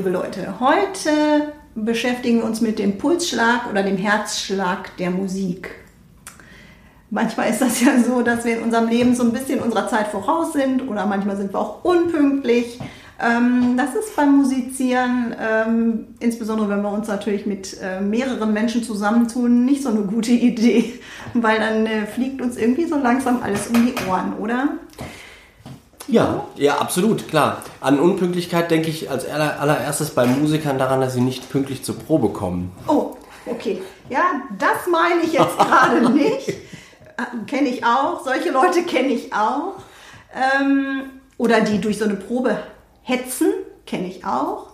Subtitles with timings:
[0.00, 5.72] Liebe Leute, heute beschäftigen wir uns mit dem Pulsschlag oder dem Herzschlag der Musik.
[7.10, 10.06] Manchmal ist das ja so, dass wir in unserem Leben so ein bisschen unserer Zeit
[10.06, 12.80] voraus sind oder manchmal sind wir auch unpünktlich.
[13.20, 18.82] Ähm, das ist beim Musizieren, ähm, insbesondere wenn wir uns natürlich mit äh, mehreren Menschen
[18.82, 20.94] zusammentun, nicht so eine gute Idee,
[21.34, 24.78] weil dann äh, fliegt uns irgendwie so langsam alles um die Ohren, oder?
[26.08, 27.62] Ja, ja, absolut, klar.
[27.80, 32.30] An Unpünktlichkeit denke ich als allererstes bei Musikern daran, dass sie nicht pünktlich zur Probe
[32.30, 32.72] kommen.
[32.88, 33.80] Oh, okay.
[34.08, 36.52] Ja, das meine ich jetzt gerade nicht.
[37.46, 38.24] Kenne ich auch.
[38.24, 39.74] Solche Leute kenne ich auch.
[40.34, 41.02] Ähm,
[41.36, 42.58] oder die durch so eine Probe
[43.02, 43.52] hetzen,
[43.86, 44.68] kenne ich auch.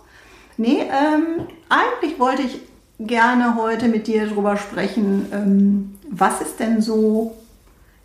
[0.57, 2.59] Nee, ähm, eigentlich wollte ich
[2.99, 7.35] gerne heute mit dir darüber sprechen, ähm, was ist denn so,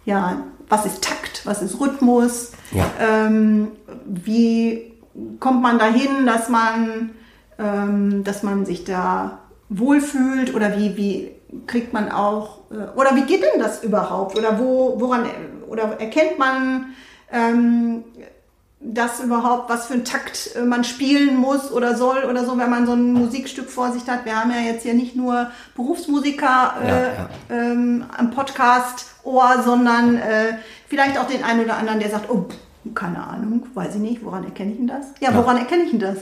[0.05, 2.85] ja, was ist Takt, was ist Rhythmus, ja.
[3.01, 3.69] ähm,
[4.07, 4.93] wie
[5.41, 7.11] kommt man dahin, dass man,
[7.59, 11.31] ähm, dass man sich da wohlfühlt oder wie, wie
[11.67, 15.27] kriegt man auch, äh, oder wie geht denn das überhaupt oder wo, woran,
[15.69, 16.95] oder erkennt man,
[17.31, 18.05] ähm,
[18.85, 22.71] das überhaupt, was für einen Takt äh, man spielen muss oder soll oder so, wenn
[22.71, 24.25] man so ein Musikstück vor sich hat.
[24.25, 27.29] Wir haben ja jetzt hier nicht nur Berufsmusiker äh, ja, ja.
[27.51, 28.31] Ähm, am
[29.23, 30.55] Podcast-Ohr, sondern äh,
[30.89, 32.47] vielleicht auch den einen oder anderen, der sagt, oh,
[32.95, 35.07] keine Ahnung, weiß ich nicht, woran erkenne ich denn das?
[35.21, 35.63] Ja, woran ja.
[35.63, 36.19] erkenne ich denn das?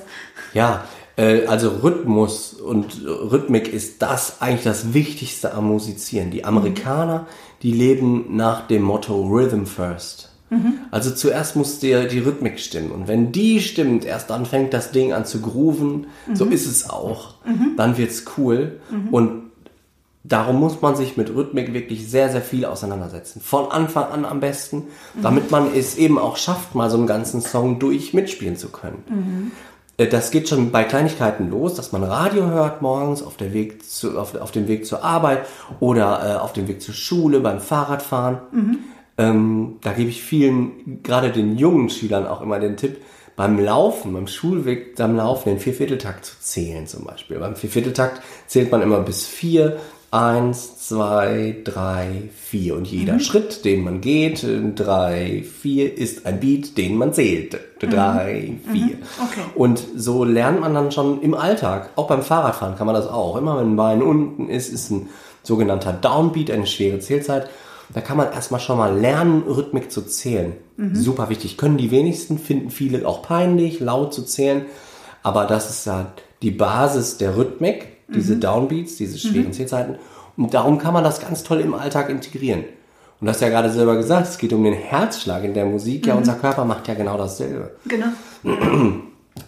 [0.52, 0.84] Ja,
[1.16, 6.30] äh, also Rhythmus und Rhythmik ist das eigentlich das Wichtigste am Musizieren.
[6.30, 7.26] Die Amerikaner,
[7.62, 10.28] die leben nach dem Motto Rhythm First.
[10.50, 10.80] Mhm.
[10.90, 12.90] Also zuerst muss dir die Rhythmik stimmen.
[12.90, 16.08] Und wenn die stimmt, erst dann fängt das Ding an zu grooven.
[16.26, 16.36] Mhm.
[16.36, 17.34] So ist es auch.
[17.46, 17.76] Mhm.
[17.76, 18.80] Dann wird's cool.
[18.90, 19.08] Mhm.
[19.10, 19.39] Und
[20.22, 23.40] darum muss man sich mit Rhythmik wirklich sehr, sehr viel auseinandersetzen.
[23.40, 24.76] Von Anfang an am besten,
[25.14, 25.22] mhm.
[25.22, 29.02] damit man es eben auch schafft, mal so einen ganzen Song durch mitspielen zu können.
[29.08, 29.52] Mhm.
[30.08, 34.18] Das geht schon bei Kleinigkeiten los, dass man Radio hört morgens auf, der Weg zu,
[34.18, 35.46] auf, auf dem Weg zur Arbeit
[35.78, 38.38] oder äh, auf dem Weg zur Schule, beim Fahrradfahren.
[38.50, 38.78] Mhm.
[39.18, 43.02] Ähm, da gebe ich vielen, gerade den jungen Schülern auch immer den Tipp,
[43.36, 47.38] beim Laufen, beim Schulweg, beim Laufen den Viervierteltakt zu zählen zum Beispiel.
[47.38, 49.78] Beim Viervierteltakt zählt man immer bis vier.
[50.12, 52.74] Eins, zwei, drei, vier.
[52.74, 53.20] Und jeder mhm.
[53.20, 54.44] Schritt, den man geht,
[54.74, 57.56] drei, vier, ist ein Beat, den man zählt.
[57.78, 58.72] Drei, mhm.
[58.72, 58.96] vier.
[58.96, 59.02] Mhm.
[59.22, 59.40] Okay.
[59.54, 63.36] Und so lernt man dann schon im Alltag, auch beim Fahrradfahren kann man das auch.
[63.36, 65.08] Immer wenn ein Bein unten ist, ist ein
[65.44, 67.48] sogenannter Downbeat, eine schwere Zählzeit.
[67.94, 70.54] Da kann man erstmal schon mal lernen, Rhythmik zu zählen.
[70.76, 70.96] Mhm.
[70.96, 71.56] Super wichtig.
[71.56, 74.66] Können die wenigsten, finden viele auch peinlich, laut zu zählen.
[75.22, 78.40] Aber das ist ja die Basis der Rhythmik, diese mhm.
[78.40, 79.52] Downbeats, diese schweren mhm.
[79.52, 79.96] Zählzeiten.
[80.36, 82.64] Und darum kann man das ganz toll im Alltag integrieren.
[83.20, 86.06] Und du hast ja gerade selber gesagt, es geht um den Herzschlag in der Musik.
[86.06, 86.20] Ja, mhm.
[86.20, 87.72] unser Körper macht ja genau dasselbe.
[87.86, 88.06] Genau.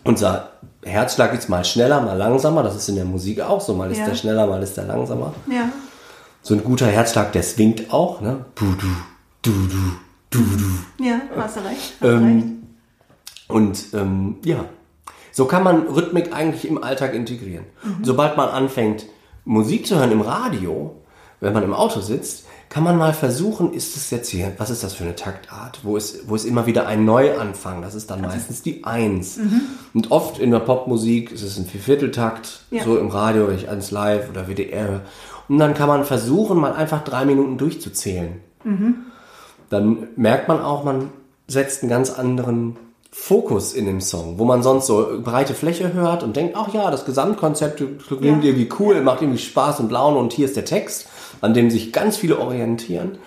[0.04, 0.50] unser
[0.84, 2.62] Herzschlag ist mal schneller, mal langsamer.
[2.62, 3.74] Das ist in der Musik auch so.
[3.74, 4.06] Mal ist ja.
[4.06, 5.32] der schneller, mal ist der langsamer.
[5.50, 5.70] Ja
[6.42, 8.44] so ein guter Herzschlag, der swingt auch, ne?
[8.56, 8.88] Du, du,
[9.42, 9.78] du, du,
[10.30, 11.04] du, du.
[11.04, 11.94] Ja, hast du recht.
[12.00, 12.46] Hast ähm, recht.
[13.48, 14.64] Und ähm, ja,
[15.32, 17.64] so kann man Rhythmik eigentlich im Alltag integrieren.
[17.82, 18.04] Mhm.
[18.04, 19.06] Sobald man anfängt,
[19.44, 20.96] Musik zu hören im Radio,
[21.40, 24.82] wenn man im Auto sitzt, kann man mal versuchen, ist es jetzt hier, was ist
[24.82, 25.80] das für eine Taktart?
[25.82, 27.82] Wo ist, wo ist immer wieder ein Neuanfang?
[27.82, 29.36] Das ist dann also, meistens die Eins.
[29.36, 29.60] Mhm.
[29.92, 32.82] Und oft in der Popmusik ist es ein Viervierteltakt, ja.
[32.82, 35.02] so im Radio, wenn ich ans Live oder WDR.
[35.48, 38.40] Und dann kann man versuchen, mal einfach drei Minuten durchzuzählen.
[38.64, 38.94] Mhm.
[39.68, 41.10] Dann merkt man auch, man
[41.48, 42.76] setzt einen ganz anderen
[43.14, 46.90] Fokus in dem Song, wo man sonst so breite Fläche hört und denkt, ach ja,
[46.90, 48.50] das Gesamtkonzept klingt ja.
[48.50, 51.08] irgendwie cool, macht irgendwie Spaß und Laune und hier ist der Text,
[51.42, 53.18] an dem sich ganz viele orientieren,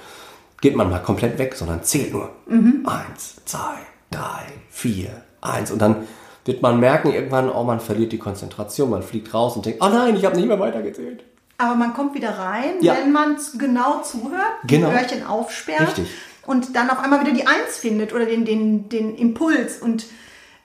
[0.59, 2.31] geht man mal komplett weg, sondern zählt nur.
[2.47, 2.83] Mhm.
[2.87, 3.75] Eins, zwei,
[4.09, 4.41] drei,
[4.71, 6.07] vier, eins und dann
[6.45, 9.89] wird man merken irgendwann, oh, man verliert die Konzentration, man fliegt raus und denkt, oh
[9.89, 11.23] nein, ich habe nicht mehr weitergezählt.
[11.57, 12.95] Aber man kommt wieder rein, ja.
[12.95, 14.89] wenn man genau zuhört, genau.
[14.89, 16.07] die Hörchen aufsperrt Richtig.
[16.45, 19.81] Und dann auf einmal wieder die Eins findet oder den, den, den Impuls.
[19.81, 20.05] Und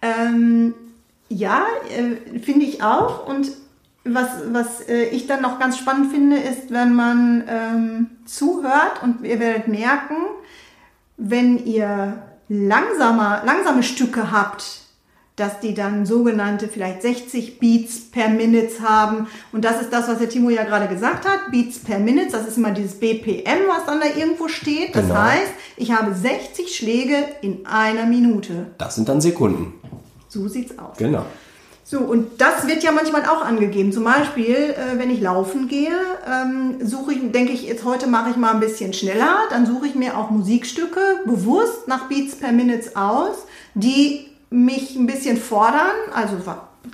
[0.03, 0.75] ähm,
[1.29, 3.27] ja, äh, finde ich auch.
[3.27, 3.53] Und
[4.05, 9.25] was, was äh, ich dann noch ganz spannend finde, ist, wenn man ähm, zuhört und
[9.25, 10.17] ihr werdet merken,
[11.17, 14.80] wenn ihr langsamer, langsame Stücke habt,
[15.41, 19.27] dass die dann sogenannte vielleicht 60 Beats per Minute haben.
[19.53, 21.51] Und das ist das, was der Timo ja gerade gesagt hat.
[21.51, 24.95] Beats per Minute, das ist immer dieses BPM, was dann da irgendwo steht.
[24.95, 25.21] Das Genau.
[25.21, 28.67] heißt, ich habe 60 Schläge in einer Minute.
[28.79, 29.73] Das sind dann Sekunden.
[30.29, 30.97] So sieht's aus.
[30.99, 31.25] Genau.
[31.83, 33.91] So, und das wird ja manchmal auch angegeben.
[33.91, 35.91] Zum Beispiel, äh, wenn ich laufen gehe,
[36.25, 39.39] ähm, suche ich, denke ich, jetzt heute mache ich mal ein bisschen schneller.
[39.51, 43.39] Dann suche ich mir auch Musikstücke bewusst nach Beats per Minute aus,
[43.75, 45.97] die mich ein bisschen fordern.
[46.15, 46.37] Also,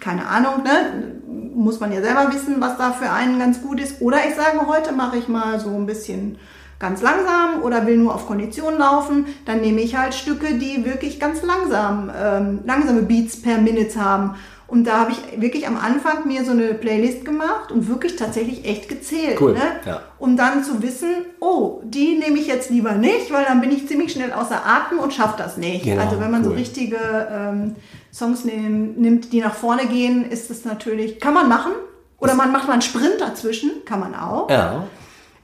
[0.01, 1.17] keine Ahnung, ne?
[1.55, 4.01] muss man ja selber wissen, was da für einen ganz gut ist.
[4.01, 6.39] Oder ich sage, heute mache ich mal so ein bisschen
[6.79, 11.19] ganz langsam oder will nur auf Kondition laufen, dann nehme ich halt Stücke, die wirklich
[11.19, 14.35] ganz langsam, ähm, langsame Beats per Minute haben.
[14.69, 18.65] Und da habe ich wirklich am Anfang mir so eine Playlist gemacht und wirklich tatsächlich
[18.65, 19.41] echt gezählt.
[19.41, 19.61] Cool, Ne?
[19.85, 20.03] ja.
[20.19, 21.09] Um dann zu wissen,
[21.39, 24.99] oh, die nehme ich jetzt lieber nicht, weil dann bin ich ziemlich schnell außer Atem
[24.99, 25.85] und schaffe das nicht.
[25.85, 26.57] Genau, also wenn man so cool.
[26.57, 26.99] richtige
[27.31, 27.77] ähm,
[28.13, 31.73] Songs nehm, nimmt, die nach vorne gehen, ist es natürlich, kann man machen.
[32.19, 34.51] Oder man macht mal einen Sprint dazwischen, kann man auch.
[34.51, 34.85] Ja.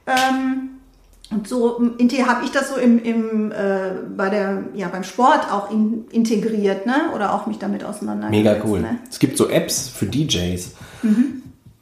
[0.05, 0.72] Ähm,
[1.33, 5.71] und so habe ich das so im, im, äh, bei der, ja, beim Sport auch
[5.71, 7.11] in, integriert, ne?
[7.15, 8.43] Oder auch mich damit auseinandergesetzt.
[8.43, 8.81] Mega cool.
[8.81, 8.99] Ne?
[9.09, 10.71] Es gibt so Apps für DJs,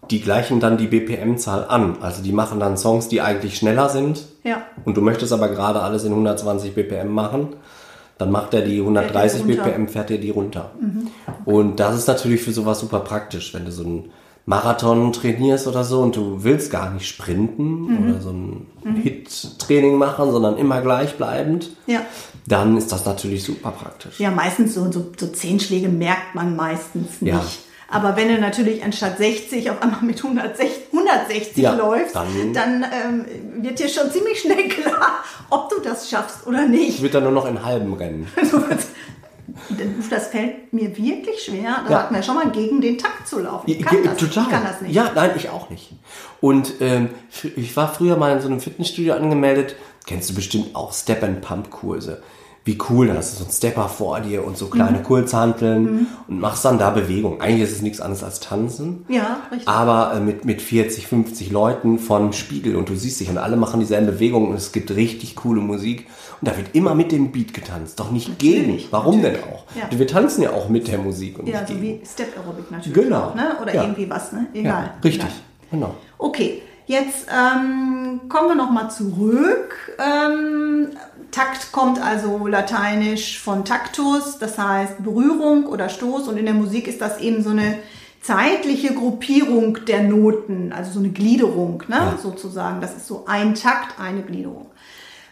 [0.10, 1.98] die gleichen dann die BPM-Zahl an.
[2.02, 4.26] Also die machen dann Songs, die eigentlich schneller sind.
[4.44, 4.64] Ja.
[4.86, 7.50] Und du möchtest aber gerade alles in 120 BPM machen.
[8.18, 9.64] Dann macht er die 130 Fährt.
[9.64, 10.72] BPM, fährt er die runter.
[11.46, 14.12] Und das ist natürlich für sowas super praktisch, wenn du so einen
[14.46, 18.68] Marathon trainierst oder so und du willst gar nicht sprinten oder so ein
[19.04, 21.70] Hit-Training machen, sondern immer gleichbleibend.
[21.86, 22.02] Ja.
[22.48, 24.20] Dann ist das natürlich super praktisch.
[24.20, 27.32] Ja, meistens so, so, so zehn Schläge merkt man meistens nicht.
[27.34, 27.44] Ja.
[27.94, 32.84] Aber wenn du natürlich anstatt 60 auf einmal mit 160, 160 Ja, läufst, dann- dann,
[32.86, 33.26] ähm,
[33.64, 36.88] wird dir schon ziemlich schnell klar, ob du das schaffst oder nicht.
[36.90, 38.28] Ich würde dann nur noch in halben rennen.
[40.10, 41.84] Das fällt mir wirklich schwer.
[41.86, 42.00] Da Ja.
[42.04, 43.70] hatten wir schon mal gegen den Takt zu laufen.
[43.70, 44.44] Ich kann, das, Total.
[44.44, 44.94] ich kann das nicht.
[44.94, 45.92] Ja, nein, ich auch nicht.
[46.40, 47.10] Und ähm,
[47.56, 49.76] ich war früher mal in so einem Fitnessstudio angemeldet.
[50.08, 52.22] Kennst du bestimmt auch Step-and-Pump-Kurse.
[52.64, 55.04] Wie cool, da hast du so einen Stepper vor dir und so kleine Mhm.
[55.04, 57.42] Kurzhanteln und machst dann da Bewegung.
[57.42, 59.04] Eigentlich ist es nichts anderes als Tanzen.
[59.10, 59.68] Ja, richtig.
[59.68, 63.58] Aber äh, mit, mit 40, 50 Leuten von Spiegel und du siehst dich und alle
[63.58, 66.06] machen dieselben Bewegungen und es gibt richtig coole Musik.
[66.40, 68.62] Und da wird immer mit dem Beat getanzt, doch nicht gegen.
[68.68, 69.42] Natürlich, Warum natürlich.
[69.44, 69.64] denn auch?
[69.92, 69.98] Ja.
[70.00, 71.82] Wir tanzen ja auch mit der Musik und Ja, so gegen.
[71.82, 72.94] wie Step Aerobic natürlich.
[72.94, 73.22] Genau.
[73.30, 73.56] Auch, ne?
[73.62, 73.82] Oder Ja.
[73.84, 74.46] irgendwie was, ne?
[74.54, 74.84] Egal.
[74.84, 75.30] Ja, richtig.
[75.72, 75.96] Genau.
[76.20, 76.62] Okay,
[76.92, 79.76] jetzt ähm, kommen wir nochmal zurück.
[79.98, 80.90] Ähm,
[81.32, 86.28] Takt kommt also lateinisch von Taktus, das heißt Berührung oder Stoß.
[86.28, 87.80] Und in der Musik ist das eben so eine
[88.22, 91.96] zeitliche Gruppierung der Noten, also so eine Gliederung, ne?
[91.96, 92.18] Ja.
[92.22, 92.82] sozusagen.
[92.82, 94.68] Das ist so ein Takt, eine Gliederung.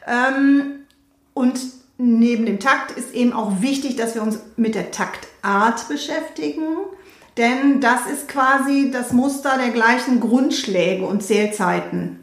[0.08, 0.86] Ähm,
[1.34, 1.60] und
[1.98, 6.64] neben dem Takt ist eben auch wichtig, dass wir uns mit der Taktart beschäftigen.
[7.38, 12.20] Denn das ist quasi das Muster der gleichen Grundschläge und Zählzeiten.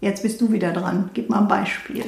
[0.00, 1.10] Jetzt bist du wieder dran.
[1.14, 2.04] Gib mal ein Beispiel.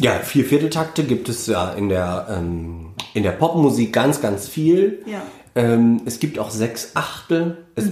[0.00, 5.02] Ja, vier Vierteltakte gibt es ja in der, ähm, in der Popmusik ganz, ganz viel.
[5.06, 5.22] Ja.
[5.54, 7.58] Ähm, es gibt auch sechs Achtel.
[7.74, 7.90] Es,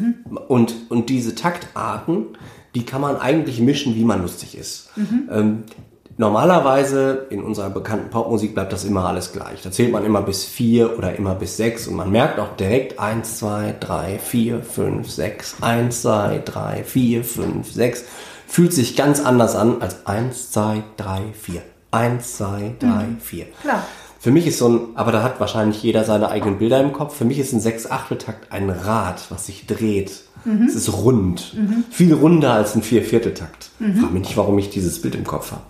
[0.48, 2.26] und, und diese Taktarten,
[2.74, 4.90] die kann man eigentlich mischen, wie man lustig ist.
[5.30, 5.64] Ähm,
[6.20, 9.62] normalerweise in unserer bekannten Popmusik bleibt das immer alles gleich.
[9.62, 13.00] Da zählt man immer bis vier oder immer bis sechs und man merkt auch direkt
[13.00, 18.04] eins, zwei, drei, vier, fünf, sechs, eins, zwei, drei, vier, fünf, sechs.
[18.46, 21.62] Fühlt sich ganz anders an als eins, zwei, drei, vier.
[21.90, 23.46] Eins, zwei, drei, vier.
[23.62, 23.86] Klar.
[24.18, 27.16] Für mich ist so ein, aber da hat wahrscheinlich jeder seine eigenen Bilder im Kopf.
[27.16, 30.12] Für mich ist ein Sechs-Achtel-Takt ein Rad, was sich dreht.
[30.66, 31.56] Es ist rund.
[31.90, 33.70] Viel runder als ein Vier-Viertel-Takt.
[33.78, 35.62] Frag mich nicht, warum ich dieses Bild im Kopf habe.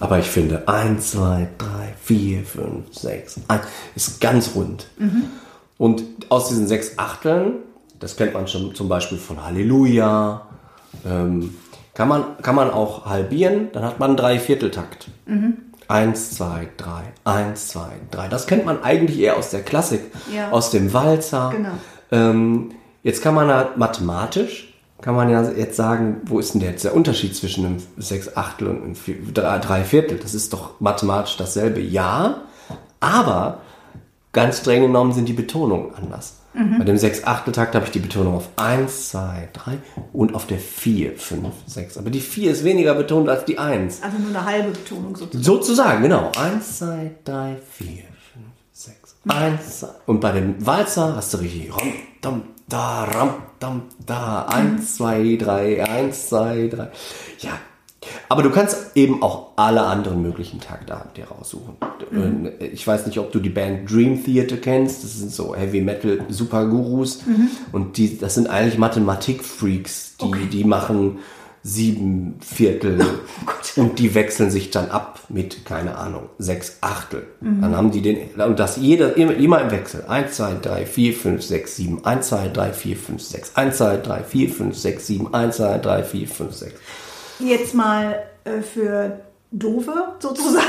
[0.00, 3.62] Aber ich finde, eins, zwei, drei, vier, fünf, sechs, eins,
[3.94, 4.86] ist ganz rund.
[5.78, 7.54] Und aus diesen sechs Achteln,
[8.00, 10.42] das kennt man schon zum Beispiel von Halleluja,
[11.06, 11.54] ähm,
[11.94, 15.08] kann, man, kann man auch halbieren, dann hat man einen Dreivierteltakt.
[15.88, 18.28] Eins, zwei, drei, eins, zwei, drei.
[18.28, 20.00] Das kennt man eigentlich eher aus der Klassik,
[20.34, 20.50] Ja.
[20.50, 21.52] aus dem Walzer.
[21.54, 21.70] Genau.
[22.10, 22.70] Ähm,
[23.02, 24.73] jetzt kann man halt mathematisch,
[25.04, 28.68] kann man ja jetzt sagen, wo ist denn jetzt der Unterschied zwischen einem Sechs Achtel
[28.68, 30.16] und einem Vier- drei, drei Viertel?
[30.16, 31.82] Das ist doch mathematisch dasselbe.
[31.82, 32.40] Ja,
[33.00, 33.58] aber
[34.32, 36.36] ganz streng genommen sind die Betonungen anders.
[36.78, 39.78] Bei dem Sechs-Achtel-Takt habe ich die Betonung auf 1, 2, 3
[40.14, 41.98] und auf der 4, 5, 6.
[41.98, 44.02] Aber die 4 ist weniger betont als die 1.
[44.02, 45.44] Also nur eine halbe Betonung sozusagen.
[45.44, 46.30] Sozusagen, genau.
[46.38, 48.04] 1, 2, 3, 4, 5,
[48.72, 49.16] 6.
[49.28, 49.88] 1, 2.
[50.06, 51.92] Und bei dem Walzer hast du richtig ram,
[52.22, 53.30] dam, da, ram,
[53.64, 54.46] dam, da.
[54.46, 56.88] 1, 2, 3, 1, 2, 3.
[57.40, 57.52] Ja,
[58.28, 61.76] Aber du kannst eben auch alle anderen möglichen Taktarten dir raussuchen.
[62.10, 62.46] Mhm.
[62.60, 65.02] Äh, Ich weiß nicht, ob du die Band Dream Theater kennst.
[65.04, 67.24] Das sind so Heavy Metal Supergurus.
[67.26, 67.48] Mhm.
[67.72, 70.16] Und die, das sind eigentlich Mathematikfreaks.
[70.20, 70.46] Die, Okay.
[70.52, 71.18] die machen
[71.62, 73.00] sieben Viertel
[73.76, 77.26] Oh und die wechseln sich dann ab mit, keine Ahnung, sechs Achtel.
[77.40, 77.60] Mhm.
[77.60, 80.04] Dann haben die den, und das jeder, immer, immer im Wechsel.
[80.06, 82.04] Eins, zwei, drei, vier, fünf, sechs, sieben.
[82.04, 83.54] Eins, zwei, drei, vier, fünf, sechs.
[83.54, 85.32] Eins, zwei, drei, vier, fünf, sechs, sieben.
[85.32, 86.74] Eins, zwei, drei, vier, fünf, sechs.
[87.38, 90.64] Jetzt mal äh, für Dove sozusagen.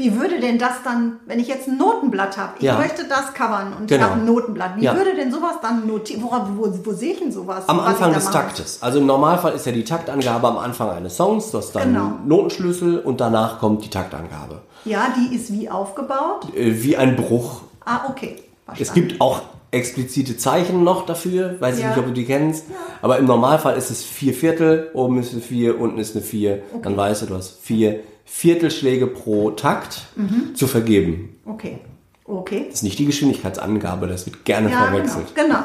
[0.00, 2.78] Wie würde denn das dann, wenn ich jetzt ein Notenblatt habe, ich Ja.
[2.78, 4.10] möchte das covern und ich Genau.
[4.12, 4.96] habe ein Notenblatt, wie Ja.
[4.96, 6.22] würde denn sowas dann notieren?
[6.22, 7.64] Wo, wo, wo sehe ich denn sowas?
[7.68, 8.30] Am ich Anfang des?
[8.30, 8.82] Taktes.
[8.82, 12.12] Also im Normalfall ist ja die Taktangabe am Anfang eines Songs, das ist dann Genau.
[12.24, 14.62] Notenschlüssel und danach kommt die Taktangabe.
[14.86, 16.46] Ja, die ist wie aufgebaut.
[16.56, 17.60] Äh, Wie ein Bruch.
[17.84, 18.36] Ah, okay.
[18.78, 21.88] Es gibt auch explizite Zeichen noch dafür, weiß ich Ja.
[21.90, 22.64] nicht, ob du die kennst.
[23.02, 26.62] Aber im Normalfall ist es vier Viertel, oben ist eine vier, unten ist eine vier.
[26.82, 28.00] Dann weißt du, du hast vier
[28.32, 30.54] Viertelschläge pro Takt Mhm.
[30.54, 31.36] zu vergeben.
[31.44, 31.78] Okay.
[32.24, 32.66] Okay.
[32.68, 34.90] Das ist nicht die Geschwindigkeitsangabe, das wird gerne Ja, genau.
[34.96, 35.34] verwechselt.
[35.34, 35.62] genau.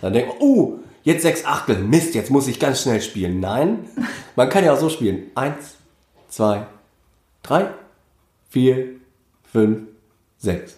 [0.00, 3.40] Dann denkt man, oh, jetzt sechs Achtel, Mist, jetzt muss ich ganz schnell spielen.
[3.40, 3.80] Nein,
[4.36, 5.32] man kann ja auch so spielen.
[5.34, 5.74] Eins,
[6.28, 6.66] zwei,
[7.42, 7.70] drei,
[8.50, 8.86] vier,
[9.52, 9.88] fünf,
[10.38, 10.76] sechs.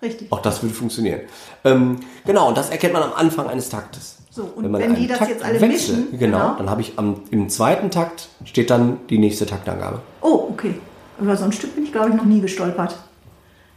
[0.00, 0.30] Richtig.
[0.30, 1.22] Auch das würde funktionieren.
[1.64, 4.18] Ähm, genau, und das erkennt man am Anfang eines Taktes.
[4.34, 6.54] So, und man wenn einen die das Takt jetzt alle wechselt, mischen, genau, genau.
[6.58, 10.00] dann habe ich am, im zweiten Takt steht dann die nächste Taktangabe.
[10.22, 10.74] Oh, okay.
[11.20, 12.96] Über so ein Stück bin ich, glaube ich, noch nie gestolpert.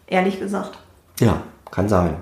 [0.07, 0.79] Ehrlich gesagt.
[1.19, 2.15] Ja, kann sein.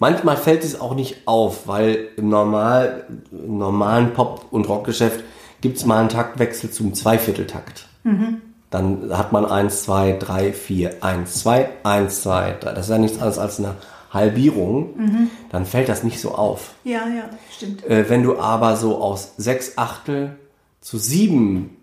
[0.00, 5.22] Manchmal fällt es auch nicht auf, weil im, Normal, im normalen Pop- und Rockgeschäft
[5.60, 7.86] gibt es mal einen Taktwechsel zum Zweivierteltakt.
[8.70, 12.72] Dann hat man 1, 2, 3, 4, 1, 2, 1, 2, 3.
[12.72, 13.76] Das ist ja nichts anderes als eine
[14.10, 15.28] Halbierung.
[15.50, 16.70] Dann fällt das nicht so auf.
[16.84, 17.84] Ja, ja, stimmt.
[17.84, 20.36] Äh, wenn du aber so aus 6 Achtel
[20.80, 21.76] zu 7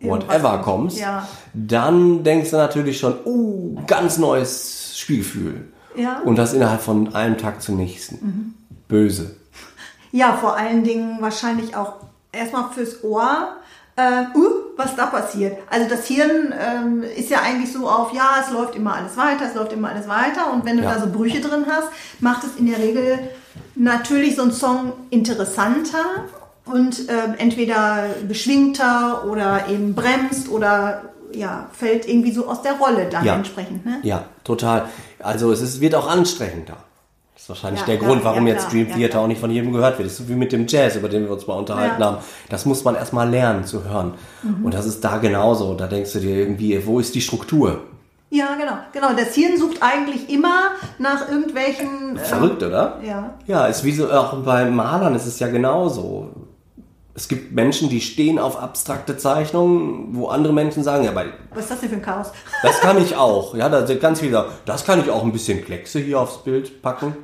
[0.00, 1.26] Irgendwas whatever kommst, Ja.
[1.54, 5.68] dann denkst du natürlich schon, uh, ganz neues Spielgefühl.
[5.96, 6.20] Ja.
[6.24, 8.54] Und das innerhalb von einem Tag zum nächsten.
[8.88, 9.36] Böse.
[10.12, 11.94] Ja, vor allen Dingen wahrscheinlich auch
[12.32, 13.56] erstmal fürs Ohr,
[13.96, 15.56] äh, uh, was da passiert.
[15.70, 19.46] Also das Hirn ähm, ist ja eigentlich so auf, ja, es läuft immer alles weiter,
[19.48, 20.52] es läuft immer alles weiter.
[20.52, 20.94] Und wenn du Ja.
[20.94, 21.88] da so Brüche drin hast,
[22.20, 23.18] macht es in der Regel
[23.74, 26.04] natürlich so einen Song interessanter
[26.66, 31.02] und äh, entweder beschwingter oder eben bremst oder
[31.32, 33.34] ja, fällt irgendwie so aus der Rolle dann Ja.
[33.36, 33.84] entsprechend.
[33.84, 33.98] Ne?
[34.02, 34.86] Ja, total.
[35.18, 36.76] Also es ist, wird auch anstrengender.
[37.36, 39.98] Das ist wahrscheinlich Ja, der Grund, warum jetzt Dream Theater auch nicht von jedem gehört
[39.98, 40.06] wird.
[40.06, 42.16] Das ist so wie mit dem Jazz, über den wir uns mal unterhalten haben.
[42.48, 44.14] Das muss man erstmal lernen zu hören.
[44.42, 44.64] Mhm.
[44.64, 45.74] Und das ist da genauso.
[45.74, 47.82] Da denkst du dir irgendwie, wo ist die Struktur?
[48.30, 48.78] Ja, genau.
[48.90, 49.08] Genau.
[49.14, 52.16] Das Hirn sucht eigentlich immer nach irgendwelchen.
[52.16, 53.00] Verrückt, oder?
[53.04, 53.34] Ja.
[53.46, 56.30] Ja, ist wie so, auch bei Malern ist es ja genauso.
[57.16, 61.62] Es gibt Menschen, die stehen auf abstrakte Zeichnungen, wo andere Menschen sagen, ja, bei Was
[61.64, 62.26] ist das denn für ein Chaos?
[62.62, 63.54] Das kann ich auch.
[63.54, 66.44] Ja, da sind ganz viele, sagen, das kann ich auch ein bisschen Kleckse hier aufs
[66.44, 67.16] Bild packen.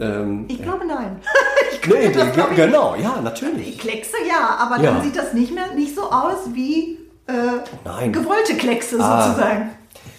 [0.00, 1.20] Ähm, Ich glaube nein.
[1.86, 3.78] nee, das glaub ich genau, ja, natürlich.
[3.78, 5.02] Kleckse ja, aber dann Ja.
[5.02, 7.32] sieht das nicht mehr nicht so aus wie äh,
[7.84, 8.12] Nein.
[8.12, 9.28] gewollte Kleckse Ah.
[9.28, 9.70] sozusagen.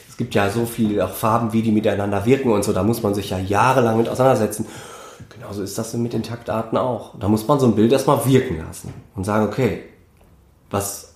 [0.08, 2.74] Es gibt ja so viele auch Farben, wie die miteinander wirken und so.
[2.74, 4.68] Da muss man sich ja jahrelang mit auseinandersetzen.
[5.40, 7.18] Genauso ist das mit den Taktarten auch.
[7.20, 9.84] Da muss man so ein Bild erstmal wirken lassen und sagen, okay,
[10.70, 11.16] was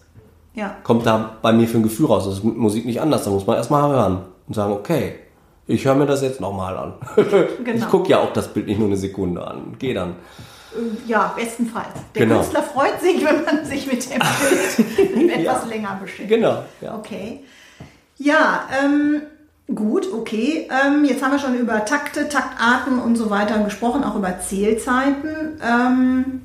[0.55, 0.77] Ja.
[0.83, 2.25] kommt da bei mir für ein Gefühl raus?
[2.25, 3.25] Das ist mit Musik nicht anders.
[3.25, 5.15] Da muss man erstmal hören und sagen, okay,
[5.67, 6.93] ich höre mir das jetzt nochmal an.
[7.17, 7.87] Ich Genau.
[7.87, 9.75] gucke ja auch das Bild nicht nur eine Sekunde an.
[9.77, 10.15] Geh dann.
[11.05, 11.87] Ja, bestenfalls.
[12.15, 12.39] Der Genau.
[12.39, 15.69] Künstler freut sich, wenn man sich mit dem Bild etwas Ja.
[15.69, 16.29] länger beschäftigt.
[16.29, 16.63] Genau.
[16.81, 16.95] Ja.
[16.97, 17.43] Okay.
[18.17, 19.21] Ja, ähm,
[19.73, 20.67] gut, okay.
[20.69, 25.59] Ähm, jetzt haben wir schon über Takte, Taktarten und so weiter gesprochen, auch über Zählzeiten.
[25.63, 26.41] Ähm,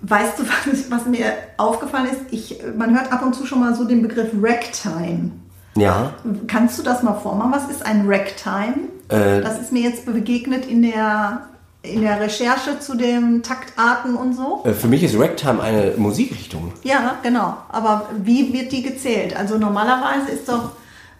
[0.00, 2.20] weißt du, was, was mir aufgefallen ist?
[2.30, 5.30] Ich, man hört ab und zu schon mal so den Begriff Ragtime.
[5.76, 6.14] Ja,
[6.46, 7.52] Kannst du das mal vormachen?
[7.52, 8.88] Was ist ein Ragtime?
[9.08, 11.42] Äh, das ist mir jetzt begegnet in der,
[11.82, 14.62] in der Recherche zu den Taktarten und so.
[14.64, 16.72] äh, für mich ist Ragtime eine Musikrichtung.
[16.82, 17.58] Ja, genau.
[17.68, 19.36] Aber wie wird die gezählt?
[19.36, 20.70] Also normalerweise ist doch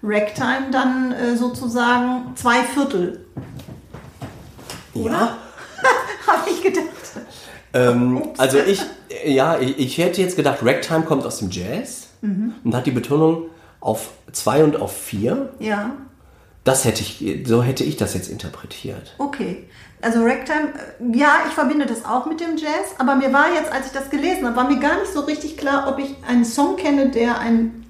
[0.07, 3.27] Ragtime dann äh, sozusagen zwei Viertel.
[4.95, 5.37] Ja.
[6.27, 6.87] Habe ich gedacht.
[7.75, 8.81] Ähm, also ich,
[9.25, 12.55] ja, ich, ich hätte jetzt gedacht, Ragtime kommt aus dem Jazz Mhm.
[12.65, 13.43] und hat die Betonung
[13.79, 15.51] auf zwei und auf vier.
[15.59, 15.91] Ja,
[16.65, 19.15] Das hätte ich, so hätte ich das jetzt interpretiert.
[19.19, 19.69] okay.
[20.03, 20.73] Also Ragtime,
[21.15, 23.93] äh, ja, ich verbinde das auch mit dem Jazz, aber mir war jetzt, als ich
[23.93, 27.09] das gelesen habe, war mir gar nicht so richtig klar, ob ich einen Song kenne,
[27.11, 27.86] der ein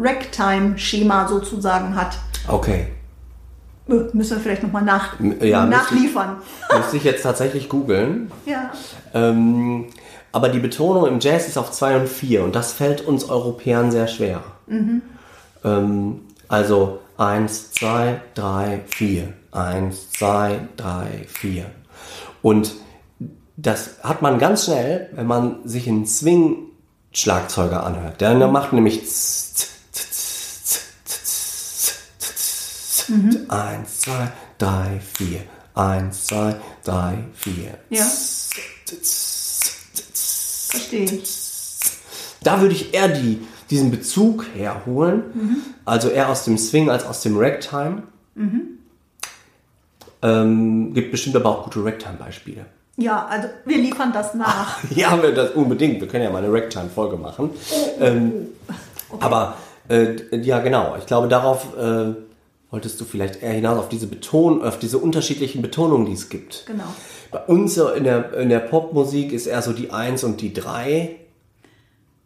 [0.00, 2.18] Ragtime-Schema sozusagen hat.
[2.48, 2.88] Okay.
[3.86, 6.36] Müssen wir vielleicht nochmal nach, ja, müsste ich- nachliefern.
[6.76, 8.30] Müsste ich jetzt tatsächlich googeln.
[8.46, 8.70] Ja.
[9.14, 9.86] Ähm,
[10.32, 13.90] Aber die Betonung im Jazz ist auf 2 und 4 und das fällt uns Europäern
[13.90, 14.40] sehr schwer.
[15.64, 19.32] Ähm, also 1, 2, 3, 4.
[19.52, 21.66] 1, 2, 3, 4.
[22.40, 22.72] Und
[23.58, 28.20] das hat man ganz schnell, wenn man sich einen Swing-Schlagzeuger anhört.
[28.20, 29.68] Der macht nämlich z- z-
[33.30, 35.40] z- eins, zwei, drei, vier.
[35.74, 36.54] Eins, zwei,
[36.84, 37.78] drei, vier.
[37.90, 38.04] Ja.
[40.68, 41.22] Verstehe
[42.42, 43.40] da würde ich eher die,
[43.70, 48.02] diesen Bezug herholen, also eher aus dem Swing als aus dem Ragtime.
[50.22, 52.66] Ähm, gibt bestimmt aber auch gute Ragtime-Beispiele.
[52.96, 54.78] Ja, also wir liefern das nach.
[54.90, 56.00] Ja, wir das unbedingt.
[56.00, 57.50] Wir können ja mal eine Ragtime-Folge machen.
[58.00, 58.48] Ähm,
[59.20, 59.56] Aber
[59.88, 60.96] äh, ja, genau.
[60.98, 62.14] Ich glaube, darauf äh,
[62.72, 66.64] wolltest du vielleicht eher hinaus auf diese Beton, auf diese unterschiedlichen Betonungen, die es gibt.
[66.66, 66.84] Genau.
[67.30, 70.52] Bei uns so in der, in der Popmusik ist eher so die 1 und die
[70.54, 71.16] 3.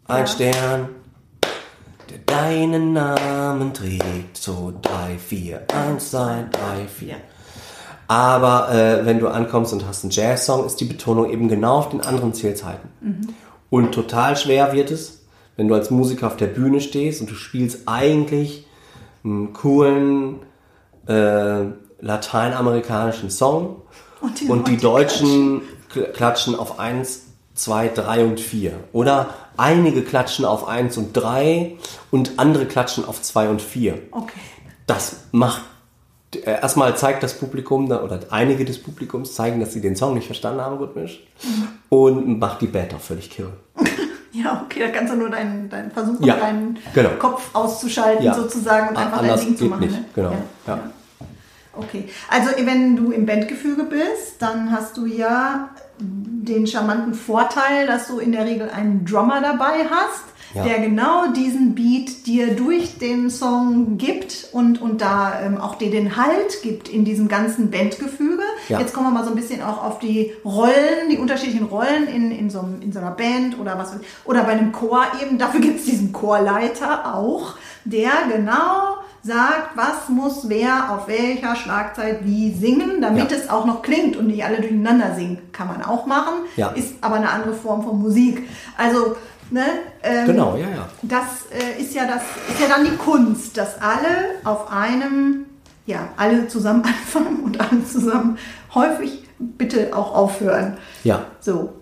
[0.09, 0.27] Ein Ja.
[0.29, 0.89] Stern,
[2.11, 4.37] der deinen Namen trägt.
[4.37, 5.63] So 3, 4.
[5.75, 7.09] 1, 2, 3, 4.
[7.09, 7.15] Ja.
[8.07, 11.89] Aber äh, wenn du ankommst und hast einen Jazz-Song, ist die Betonung eben genau auf
[11.89, 12.89] den anderen Zählzeiten.
[13.69, 15.25] Und total schwer wird es,
[15.57, 18.66] wenn du als Musiker auf der Bühne stehst und du spielst eigentlich
[19.27, 20.41] einen coolen
[21.07, 21.65] äh,
[22.01, 23.83] lateinamerikanischen Song
[24.21, 27.23] Und die und die Deutschen kl- klatschen auf 1,
[27.55, 28.73] 2, 3 und 4.
[28.93, 31.77] Oder einige klatschen auf 1 und 3
[32.11, 34.33] und andere klatschen auf 2 und 4 Okay.
[34.87, 35.63] das macht
[36.35, 40.27] äh, erstmal zeigt das Publikum oder einige des Publikums zeigen, dass sie den Song nicht
[40.27, 41.25] verstanden haben rhythmisch
[41.89, 43.53] und macht die Band auch völlig kirre.
[44.47, 47.11] Ja, okay, da kannst du nur deinen, deinen versuchen, Ja, deinen genau.
[47.19, 48.35] Kopf auszuschalten Ja.
[48.35, 49.91] sozusagen und einfach dein anders Ding zu machen.
[49.91, 50.05] Ne?
[50.15, 50.33] genau,
[50.67, 50.79] ja.
[51.73, 52.09] Okay.
[52.31, 58.19] Also wenn du im Bandgefüge bist, dann hast du ja den charmanten Vorteil, dass du
[58.19, 60.25] in der Regel einen Drummer dabei hast,
[60.57, 60.65] Ja.
[60.65, 65.91] der genau diesen Beat dir durch den Song gibt und, und da ähm, auch dir
[65.91, 68.43] den Halt gibt in diesem ganzen Bandgefüge.
[68.69, 68.81] Ja.
[68.81, 72.31] Jetzt kommen wir mal so ein bisschen auch auf die Rollen, die unterschiedlichen Rollen in,
[72.31, 73.93] in, so, einem- in so einer Band oder was
[74.25, 75.39] oder bei einem Chor eben.
[75.39, 82.21] Dafür gibt es diesen Chorleiter auch, der genau sagt, was muss wer auf welcher Schlagzeit
[82.25, 83.37] wie singen, damit Ja.
[83.37, 85.39] es auch noch klingt und nicht alle durcheinander singen.
[85.53, 86.69] Kann man auch machen, Ja.
[86.69, 88.49] ist aber eine andere Form von Musik.
[88.79, 89.17] Also,
[89.51, 89.65] ne?
[90.07, 90.89] Ähm, Genau, ja, ja.
[91.03, 95.47] das äh, ist ja das ist ja dann die Kunst, dass alle auf einem,
[95.87, 98.39] ja, alle zusammen anfangen und alle zusammen
[98.75, 100.77] häufig bitte auch aufhören.
[101.05, 101.73] Ja, So.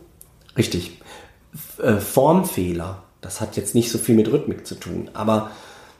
[0.57, 1.01] richtig.
[1.55, 5.51] F äh, Formfehler, das hat jetzt nicht so viel mit Rhythmik zu tun, aber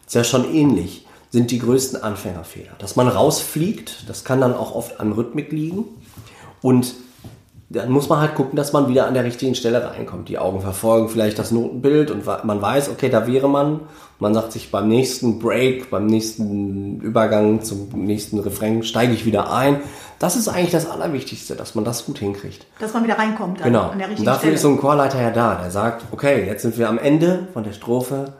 [0.07, 2.73] ist ja schon ähnlich, sind die größten Anfängerfehler.
[2.79, 5.85] Dass man rausfliegt, das kann dann auch oft an Rhythmik liegen
[6.63, 6.95] und
[7.71, 10.29] dann muss man halt gucken, dass man wieder an der richtigen Stelle reinkommt.
[10.29, 13.81] Die Augen verfolgen vielleicht das Notenbild und man weiß, okay, da wäre man.
[14.21, 19.53] Man sagt sich beim nächsten Break, beim nächsten Übergang zum nächsten Refrain steige ich wieder
[19.53, 19.81] ein.
[20.21, 22.65] Das ist eigentlich das Allerwichtigste, dass man das gut hinkriegt.
[22.79, 23.89] Dass man wieder reinkommt dann Genau.
[23.89, 24.55] an der Und richtigen dafür Stelle.
[24.55, 27.65] ist so ein Chorleiter ja da, der sagt, okay, jetzt sind wir am Ende von
[27.65, 28.35] der Strophe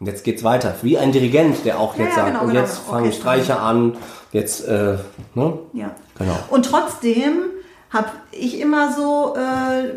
[0.00, 0.74] und jetzt geht's weiter.
[0.82, 2.90] Wie ein Dirigent, der auch Ja, jetzt ja, sagt, genau, und genau, jetzt genau.
[2.90, 3.20] fangen Orchester.
[3.22, 3.96] Streicher an,
[4.32, 4.96] jetzt, äh,
[5.34, 5.58] ne?
[5.74, 5.90] Ja.
[6.18, 6.36] Genau.
[6.50, 7.34] Und trotzdem
[7.90, 9.94] habe ich immer so äh,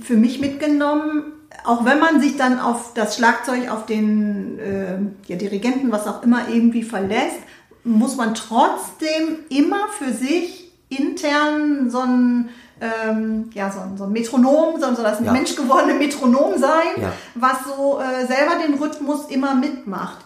[0.00, 1.24] für mich mitgenommen,
[1.64, 6.22] auch wenn man sich dann auf das Schlagzeug, auf den äh, ja, Dirigenten, was auch
[6.22, 7.38] immer, irgendwie verlässt,
[7.84, 12.48] muss man trotzdem immer für sich intern so ein
[12.80, 15.32] ähm, ja, so, ein- so ein Metronom, so, so das Ja.
[15.32, 17.12] menschgewordene Metronom sein, Ja.
[17.34, 20.18] was so äh, selber den Rhythmus immer mitmacht,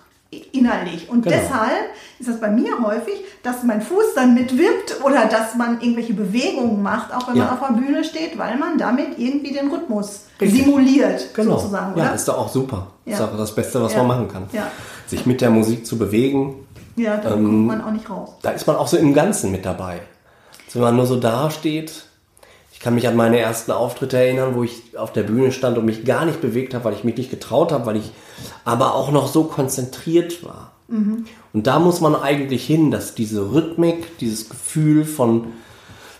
[0.52, 1.08] innerlich.
[1.10, 1.36] Und Genau.
[1.36, 6.14] deshalb ist das bei mir häufig, dass mein Fuß dann mitwippt oder dass man irgendwelche
[6.14, 7.44] Bewegungen macht, auch wenn Ja.
[7.44, 10.64] man auf der Bühne steht, weil man damit irgendwie den Rhythmus Richtig.
[10.64, 11.58] simuliert, Genau.
[11.58, 12.14] sozusagen, ja, oder?
[12.14, 12.86] ist doch auch super.
[13.04, 13.26] Ist Ja.
[13.26, 13.98] auch das Beste, was Ja.
[13.98, 14.44] man machen kann.
[14.52, 14.68] Ja.
[15.06, 16.54] Sich mit der Musik zu bewegen,
[16.94, 18.30] Ja, da Ähm, kommt man auch nicht raus.
[18.42, 20.00] da ist man auch so im Ganzen mit dabei.
[20.66, 22.04] Also wenn man nur so dasteht,
[22.82, 26.04] kann mich an meine ersten Auftritte erinnern, wo ich auf der Bühne stand und mich
[26.04, 28.10] gar nicht bewegt habe, weil ich mich nicht getraut habe, weil ich
[28.64, 30.72] aber auch noch so konzentriert war.
[30.88, 35.46] Und da muss man eigentlich hin, dass diese Rhythmik, dieses Gefühl von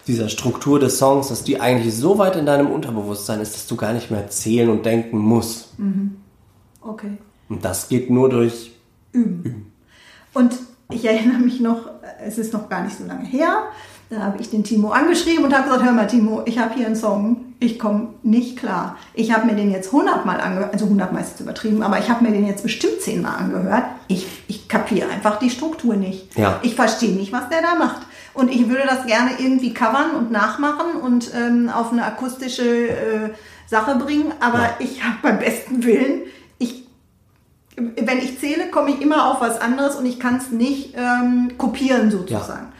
[0.06, 3.76] dieser Struktur des Songs, dass die eigentlich so weit in deinem Unterbewusstsein ist, dass du
[3.76, 5.74] gar nicht mehr zählen und denken musst.
[6.80, 7.18] Okay.
[7.50, 8.72] Und das geht nur durch
[10.32, 10.54] Und
[10.90, 11.90] ich erinnere mich noch,
[12.24, 13.64] es ist noch gar nicht so lange her,
[14.12, 16.86] da habe ich den Timo angeschrieben und habe gesagt, hör mal Timo, ich habe hier
[16.86, 18.96] einen Song, ich komme nicht klar.
[19.14, 22.22] Ich habe mir den jetzt hundertmal angehört, also hundertmal ist jetzt übertrieben, aber ich habe
[22.24, 23.84] mir den jetzt bestimmt zehnmal angehört.
[24.08, 26.36] Ich, ich kapiere einfach die Struktur nicht.
[26.36, 26.60] Ja.
[26.62, 28.02] Ich verstehe nicht, was der da macht.
[28.34, 33.30] Und ich würde das gerne irgendwie covern und nachmachen und ähm, auf eine akustische, äh,
[33.66, 34.76] Sache bringen, aber Ja.
[34.80, 36.20] ich habe beim besten Willen,
[36.58, 36.84] ich,
[37.76, 41.52] wenn ich zähle, komme ich immer auf was anderes und ich kann es nicht ähm,
[41.56, 42.71] kopieren sozusagen.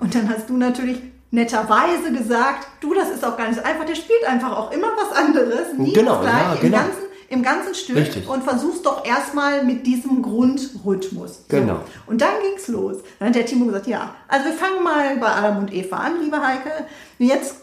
[0.00, 3.84] Und dann hast du natürlich netterweise gesagt, du, das ist auch gar nicht so einfach,
[3.84, 6.76] der spielt einfach auch immer was anderes, nie Genau, das gleiche ja, im, genau.
[6.78, 8.28] ganzen, im ganzen Stück Richtig.
[8.28, 11.44] und versuchst doch erstmal mit diesem Grundrhythmus.
[11.48, 11.56] So.
[11.56, 11.80] Genau.
[12.06, 12.96] Und dann ging's los.
[13.18, 16.20] Dann hat der Timo gesagt, ja, also wir fangen mal bei Adam und Eva an,
[16.20, 16.86] liebe Heike.
[17.18, 17.56] Jetzt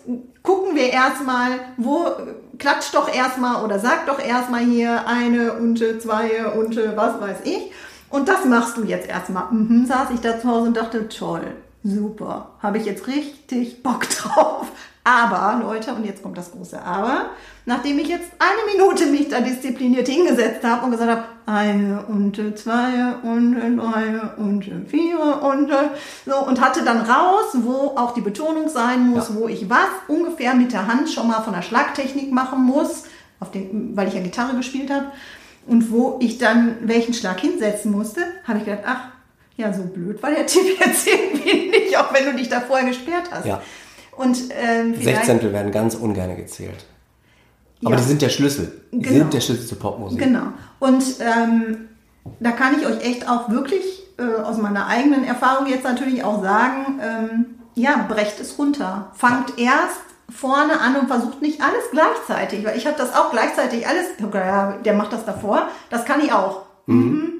[0.44, 2.06] gucken wir erstmal, wo,
[2.58, 7.20] klatsch doch erstmal oder sag doch erstmal hier eine und äh, zwei und äh, was
[7.20, 7.72] weiß ich.
[8.10, 9.52] Und das machst du jetzt erstmal.
[9.52, 11.42] Mhm, saß ich da zu Hause und dachte, toll,
[11.88, 14.68] super, habe ich jetzt richtig Bock drauf.
[15.04, 17.28] Aber, Leute, und jetzt kommt das große Aber,
[17.66, 22.36] nachdem ich jetzt eine Minute mich da diszipliniert hingesetzt habe und gesagt habe, eine und
[22.60, 25.72] zwei und drei und vier und
[26.26, 29.36] so und hatte dann raus, wo auch die Betonung sein muss, Ja.
[29.36, 33.04] wo ich was ungefähr mit der Hand schon mal von der Schlagtechnik machen muss,
[33.40, 35.06] auf den, weil ich ja Gitarre gespielt habe
[35.68, 39.00] und wo ich dann welchen Schlag hinsetzen musste, habe ich gedacht, ach,
[39.58, 42.88] ja, so blöd war der Tipp jetzt irgendwie nicht, auch wenn du dich da vorher
[42.88, 43.46] gesperrt hast.
[43.46, 43.62] Ja.
[44.16, 46.86] Und ähm, Sechzehntel werden ganz ungern gezählt.
[47.84, 47.98] Aber Ja.
[48.02, 48.82] die sind der Schlüssel.
[48.92, 49.18] Die Genau.
[49.20, 50.20] sind der Schlüssel zur Popmusik.
[50.20, 50.48] Genau.
[50.80, 51.90] Und ähm,
[52.40, 53.84] da kann ich euch echt auch wirklich
[54.18, 59.12] äh, aus meiner eigenen Erfahrung jetzt natürlich auch sagen, ähm, ja, brecht es runter.
[59.14, 63.88] Fangt erst vorne an und versucht nicht alles gleichzeitig, weil ich habe das auch gleichzeitig
[63.88, 66.64] alles, ja, der macht das davor, das kann ich auch.
[66.88, 67.37] Mhm.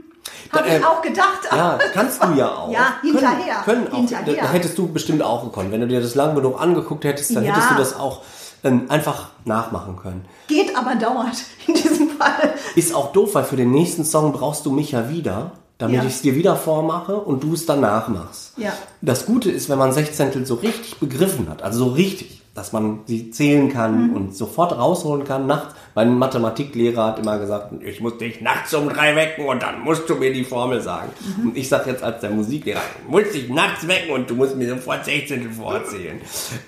[0.52, 1.40] Habe Da, äh, ich auch gedacht.
[1.52, 2.72] Ja, kannst du ja auch.
[2.72, 3.62] Ja, hinterher.
[3.66, 4.44] Können, können auch, Hinterher.
[4.44, 5.72] Da hättest du bestimmt auch gekonnt.
[5.72, 7.54] Wenn du dir das lang genug angeguckt hättest, dann Ja.
[7.54, 8.22] hättest du das auch
[8.64, 10.26] ähm, einfach nachmachen können.
[10.48, 12.54] Geht aber dauert in diesem Fall.
[12.76, 16.04] Ist auch doof, weil für den nächsten Song brauchst du mich ja wieder, damit Ja.
[16.04, 18.54] ich es dir wieder vormache und du es danach machst.
[18.58, 18.74] Ja.
[19.02, 23.00] Das Gute ist, wenn man Sechzehntel so richtig begriffen hat, also so richtig, dass man
[23.06, 24.14] sie zählen kann Mhm.
[24.16, 25.46] und sofort rausholen kann.
[25.48, 29.82] Nachts, mein Mathematiklehrer hat immer gesagt, ich muss dich nachts um drei wecken und dann
[29.82, 31.10] musst du mir die Formel sagen.
[31.38, 31.50] Mhm.
[31.50, 34.56] Und ich sage jetzt als der Musiklehrer, du musst dich nachts wecken und du musst
[34.58, 36.20] mir sofort Sechzehntel vorzählen.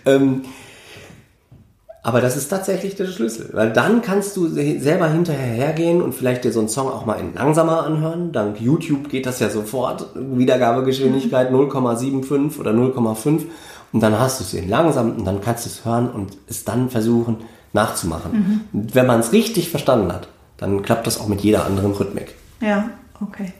[0.05, 0.43] ähm,
[2.01, 6.13] aber das ist tatsächlich der Schlüssel, weil dann kannst du se- selber hinterher hergehen und
[6.15, 8.31] vielleicht dir so einen Song auch mal in langsamer anhören.
[8.31, 10.05] Dank YouTube geht das ja sofort.
[10.15, 13.41] Wiedergabegeschwindigkeit 0,75 oder 0,5
[13.91, 16.63] und dann hast du es in langsam und dann kannst du es hören und es
[16.65, 17.37] dann versuchen
[17.73, 18.65] nachzumachen.
[18.73, 22.35] Und wenn man es richtig verstanden hat, dann klappt das auch mit jeder anderen Rhythmik.
[22.61, 22.89] Ja,
[23.21, 23.53] okay.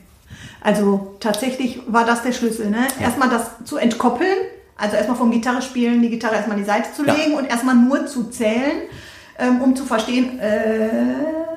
[0.62, 2.86] Also tatsächlich war das der Schlüssel, ne?
[3.00, 4.36] Erstmal das zu entkoppeln,
[4.76, 7.14] also erstmal vom Gitarre spielen, die Gitarre erstmal an die Seite zu Ja.
[7.14, 8.82] legen und erstmal nur zu zählen,
[9.38, 10.90] ähm, um zu verstehen, äh,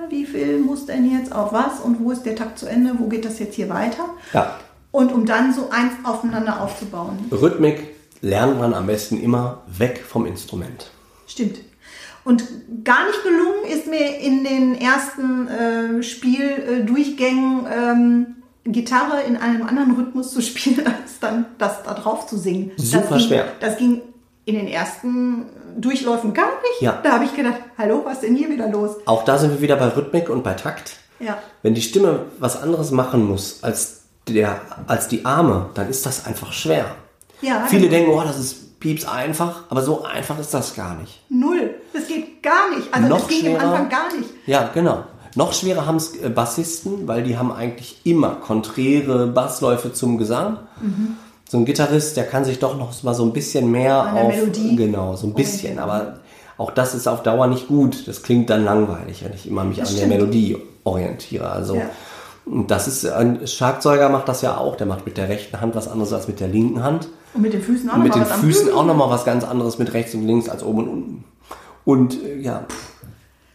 [0.10, 3.08] wie viel muss denn jetzt auf was und wo ist der Takt zu Ende, wo
[3.08, 4.06] geht das jetzt hier weiter?
[4.34, 4.56] Ja.
[4.92, 7.18] Und um dann so eins aufeinander aufzubauen.
[7.32, 7.93] Rhythmik
[8.24, 10.90] lernt man am besten immer weg vom Instrument.
[11.28, 11.60] Stimmt.
[12.24, 12.44] Und
[12.86, 18.26] gar nicht gelungen ist mir in den ersten äh, Spieldurchgängen ähm,
[18.64, 22.72] Gitarre in einem anderen Rhythmus zu spielen, als dann das da drauf zu singen.
[22.78, 23.46] Super das ging, schwer.
[23.60, 24.02] Das ging
[24.46, 25.46] in den ersten
[25.78, 26.82] Durchläufen gar nicht.
[26.82, 27.02] Ja.
[27.04, 28.96] Da habe ich gedacht, hallo, was ist denn hier wieder los?
[29.06, 30.98] Auch da sind wir wieder bei Rhythmik und bei Takt.
[31.20, 31.40] Ja.
[31.62, 36.26] Wenn die Stimme was anderes machen muss als, der, als die Arme, dann ist das
[36.26, 36.96] einfach schwer.
[37.44, 37.92] Ja, Viele genau.
[37.98, 41.22] denken, oh, das ist pieps einfach, aber so einfach ist das gar nicht.
[41.30, 41.76] Null.
[41.94, 42.94] Das geht gar nicht.
[42.94, 43.72] Also Noch das ging am schwerer.
[43.72, 44.30] Anfang gar nicht.
[44.46, 45.04] Ja, genau.
[45.36, 50.58] Noch schwerer haben es Bassisten, weil die haben eigentlich immer konträre Bassläufe zum Gesang.
[51.50, 54.24] So ein Gitarrist, der kann sich doch noch mal so ein bisschen mehr An der
[54.26, 55.80] auf Melodie genau, so ein bisschen, orientieren.
[55.80, 56.20] aber
[56.58, 58.08] auch das ist auf Dauer nicht gut.
[58.08, 60.20] Das klingt dann langweilig, wenn ich immer mich Das an der stimmt.
[60.20, 61.50] Melodie orientiere.
[61.50, 61.90] Also Ja.
[62.68, 65.88] das ist ein Schlagzeuger macht das ja auch, der macht mit der rechten Hand was
[65.88, 67.08] anderes als mit der linken Hand.
[67.34, 69.10] Und mit den Füßen auch Und mit noch den mal was Füßen auch noch mal
[69.10, 71.24] was ganz anderes mit rechts und links als oben und unten.
[71.86, 72.66] Und äh, ja,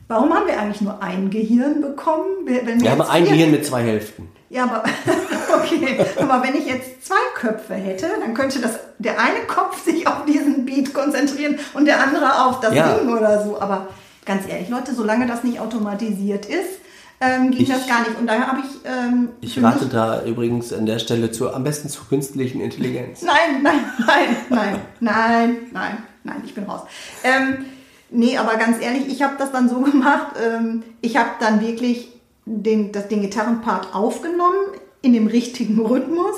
[0.08, 2.24] Warum haben wir eigentlich nur ein Gehirn bekommen?
[2.46, 4.28] Wenn wir wir haben ein Gehirn mit zwei Hälften.
[4.48, 4.82] Ja, aber
[5.62, 5.98] okay.
[6.18, 10.24] Aber wenn ich jetzt zwei Köpfe hätte, dann könnte das der eine Kopf sich auf
[10.26, 12.94] diesen Beat konzentrieren und der andere auf das Ja.
[12.94, 13.60] Ding oder so.
[13.60, 13.88] Aber
[14.24, 16.77] ganz ehrlich, Leute, solange das nicht automatisiert ist,
[17.20, 18.18] ähm, ging Ich- das gar nicht.
[18.18, 18.80] Und daher habe ich.
[18.84, 23.22] Ähm, Ich rate da übrigens an der Stelle zur, am besten zur künstlichen Intelligenz.
[23.22, 26.82] Nein, nein, nein, nein, nein, nein, nein, ich bin raus.
[27.24, 27.64] Ähm,
[28.10, 32.08] nee, aber ganz ehrlich, ich habe das dann so gemacht, ähm, ich habe dann wirklich
[32.44, 34.56] den, das, den Gitarrenpart aufgenommen
[35.02, 36.34] in dem richtigen Rhythmus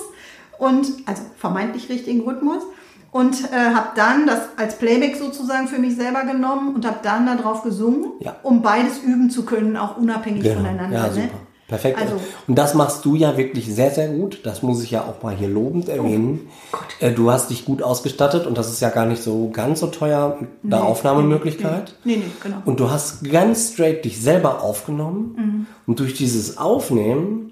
[0.59, 2.62] und, also vermeintlich richtigen Rhythmus
[3.12, 7.27] und äh, habe dann das als Playback sozusagen für mich selber genommen und habe dann
[7.27, 8.37] darauf gesungen, Ja.
[8.42, 10.57] um beides üben zu können, auch unabhängig Genau.
[10.57, 10.96] voneinander.
[10.96, 11.12] Ja, ne?
[11.14, 11.35] super.
[11.68, 12.01] Perfekt.
[12.01, 12.16] Also,
[12.49, 14.40] und das machst du ja wirklich sehr, sehr gut.
[14.44, 16.49] Das muss ich ja auch mal hier lobend erwähnen.
[16.99, 19.87] Äh, du hast dich gut ausgestattet und das ist ja gar nicht so ganz so
[19.87, 21.94] teuer mit einer Aufnahmemöglichkeit.
[22.03, 22.57] nee, nee, genau.
[22.64, 25.66] Und du hast ganz straight dich selber aufgenommen Mhm.
[25.87, 27.50] und durch dieses Aufnehmen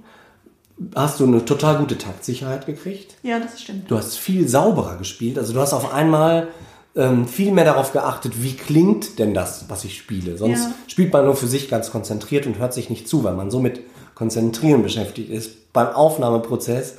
[0.95, 3.17] hast du eine total gute Taktsicherheit gekriegt.
[3.23, 3.91] ja, das stimmt.
[3.91, 5.38] Du hast viel sauberer gespielt.
[5.38, 6.49] Also du hast auf einmal
[6.97, 10.37] ähm, viel mehr darauf geachtet, wie klingt denn das, was ich spiele.
[10.37, 10.75] Sonst Ja.
[10.87, 13.61] spielt man nur für sich ganz konzentriert und hört sich nicht zu, weil man so
[13.61, 13.81] mit
[14.14, 15.73] Konzentrieren beschäftigt ist.
[15.73, 16.95] Beim Aufnahmeprozess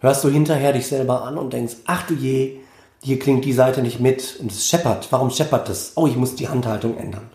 [0.00, 2.60] hörst du hinterher dich selber an und denkst, ach du je,
[3.02, 5.08] hier klingt die Seite nicht mit und es scheppert.
[5.10, 5.92] Warum scheppert das?
[5.96, 7.30] Oh, ich muss die Handhaltung ändern.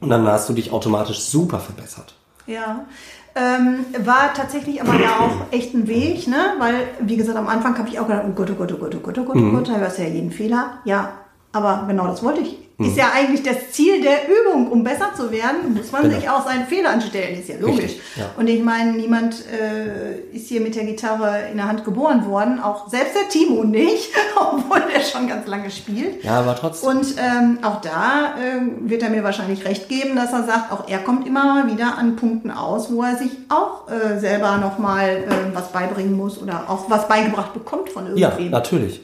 [0.00, 2.14] Und dann hast du dich automatisch super verbessert.
[2.46, 2.86] Ja.
[3.34, 6.54] Ähm, war tatsächlich aber ja auch echt ein Weg, ne?
[6.58, 8.94] Weil, wie gesagt, am Anfang habe ich auch gedacht, oh Gott, oh Gott, oh Gott,
[8.94, 9.48] oh Gott, oh Gott, Mhm.
[9.48, 10.78] oh Gott, da hörst du ja jeden Fehler.
[10.84, 11.12] Ja,
[11.52, 12.58] aber genau das wollte ich.
[12.78, 16.16] Ist ja eigentlich das Ziel der Übung, um besser zu werden, muss man Genau.
[16.16, 17.84] sich auch seinen Fehler anstellen, ist ja logisch.
[17.84, 18.24] Richtig, ja.
[18.36, 22.58] Und ich meine, niemand äh, ist hier mit der Gitarre in der Hand geboren worden,
[22.60, 26.24] auch selbst der Timo nicht, obwohl der schon ganz lange spielt.
[26.24, 26.88] Ja, aber trotzdem.
[26.88, 30.88] Und ähm, auch da ähm, wird er mir wahrscheinlich recht geben, dass er sagt, auch
[30.88, 35.08] er kommt immer mal wieder an Punkten aus, wo er sich auch äh, selber nochmal
[35.28, 38.50] äh, was beibringen muss oder auch was beigebracht bekommt von Ja, irgendwem.
[38.50, 39.02] natürlich.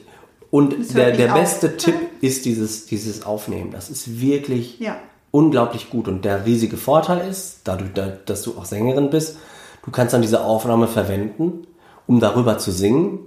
[0.51, 1.39] Und der, der nicht auf.
[1.39, 3.71] beste Tipp ist dieses, dieses Aufnehmen.
[3.71, 4.97] Das ist wirklich Ja.
[5.31, 6.07] unglaublich gut.
[6.07, 9.37] Und der riesige Vorteil ist, dadurch, da- dass du auch Sängerin bist,
[9.85, 11.67] du kannst dann diese Aufnahme verwenden,
[12.07, 13.19] um darüber zu singen.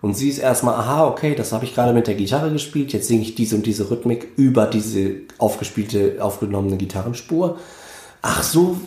[0.00, 3.22] Und siehst erstmal, aha, okay, das habe ich gerade mit der Gitarre gespielt, jetzt singe
[3.22, 7.58] ich diese und diese Rhythmik über diese aufgespielte, aufgenommene Gitarrenspur.
[8.20, 8.78] Ach, so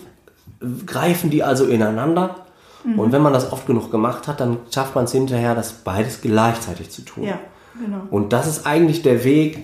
[0.86, 2.36] greifen die also ineinander.
[2.84, 3.00] Mhm.
[3.00, 6.20] Und wenn man das oft genug gemacht hat, dann schafft man es hinterher, das beides
[6.22, 7.24] gleichzeitig zu tun.
[7.24, 7.40] Ja,
[7.80, 8.02] genau.
[8.10, 9.60] Und das ist eigentlich der Weg,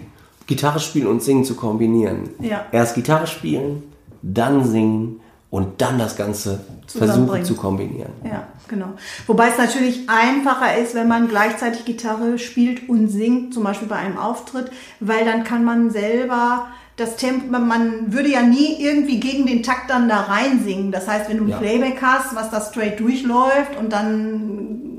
[0.47, 2.29] Gitarre spielen und singen zu kombinieren.
[2.39, 2.65] Ja.
[2.71, 3.83] Erst Gitarre spielen,
[4.21, 5.19] dann singen
[5.49, 8.11] und dann das Ganze versuchen zu kombinieren.
[8.23, 8.87] Ja, genau.
[9.27, 13.97] Wobei es natürlich einfacher ist, wenn man gleichzeitig Gitarre spielt und singt, zum Beispiel bei
[13.97, 19.45] einem Auftritt, weil dann kann man selber das Tempo, man würde ja nie irgendwie gegen
[19.45, 20.91] den Takt dann da rein singen.
[20.91, 21.57] Das heißt, wenn du ein Ja.
[21.57, 24.90] Playback hast, was da straight durchläuft und dann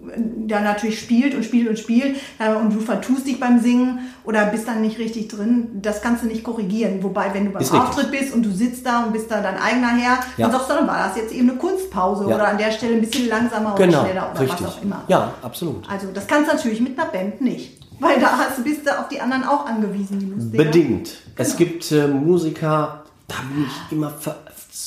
[0.49, 4.47] ja natürlich spielt und spielt und spielt äh, und du vertust dich beim Singen oder
[4.47, 7.03] bist dann nicht richtig drin, das kannst du nicht korrigieren.
[7.03, 7.89] Wobei, wenn du beim Ist richtig.
[7.89, 10.47] Auftritt bist und du sitzt da und bist da dein eigener Herr, Ja.
[10.49, 12.35] dann sagst du, dann war das jetzt eben eine Kunstpause Ja.
[12.37, 14.61] oder an der Stelle ein bisschen langsamer oder Genau, schneller oder richtig.
[14.67, 15.03] was auch immer.
[15.09, 15.89] Ja, absolut.
[15.91, 17.79] Also das kannst du natürlich mit einer Band nicht.
[18.01, 20.57] Weil da hast, bist du auf die anderen auch angewiesen, die Musiker.
[20.65, 21.05] Bedingt.
[21.07, 21.19] Genau.
[21.37, 24.37] Es gibt äh, Musiker, da bin ich immer ver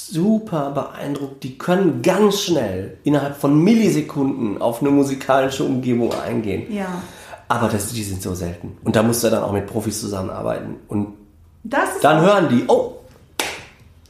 [0.08, 6.72] super beeindruckt, die können ganz schnell innerhalb von Millisekunden auf eine musikalische Umgebung eingehen.
[6.72, 7.02] Ja.
[7.48, 8.78] Aber das, die sind so selten.
[8.84, 10.78] Und da musst du dann auch mit Profis zusammenarbeiten.
[10.88, 11.14] Und
[12.02, 12.98] Dann hören die, oh,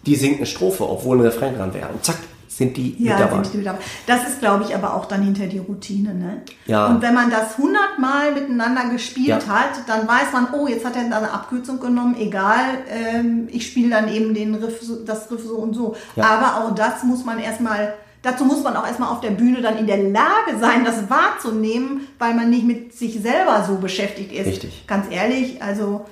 [0.05, 1.89] die singt eine Strophe, obwohl ein Refrain dran wäre.
[1.89, 2.17] Und zack,
[2.57, 3.43] sind die Ja, mit dabei.
[3.43, 3.79] sind die mit dabei.
[4.07, 6.13] Das ist, glaube ich, aber auch dann hinter die Routine.
[6.13, 6.41] Ne?
[6.65, 6.87] Ja.
[6.87, 9.47] Und wenn man das hundertmal miteinander gespielt Ja.
[9.47, 13.67] hat, dann weiß man, oh, jetzt hat er da eine Abkürzung genommen, egal, ähm, ich
[13.67, 15.95] spiele dann eben den Riff, so- das Riff so und so.
[16.15, 16.23] Ja.
[16.23, 19.77] Aber auch das muss man erstmal, dazu muss man auch erstmal auf der Bühne dann
[19.77, 24.47] in der Lage sein, das wahrzunehmen, weil man nicht mit sich selber so beschäftigt ist.
[24.47, 24.85] Richtig.
[24.87, 26.05] Ganz ehrlich, also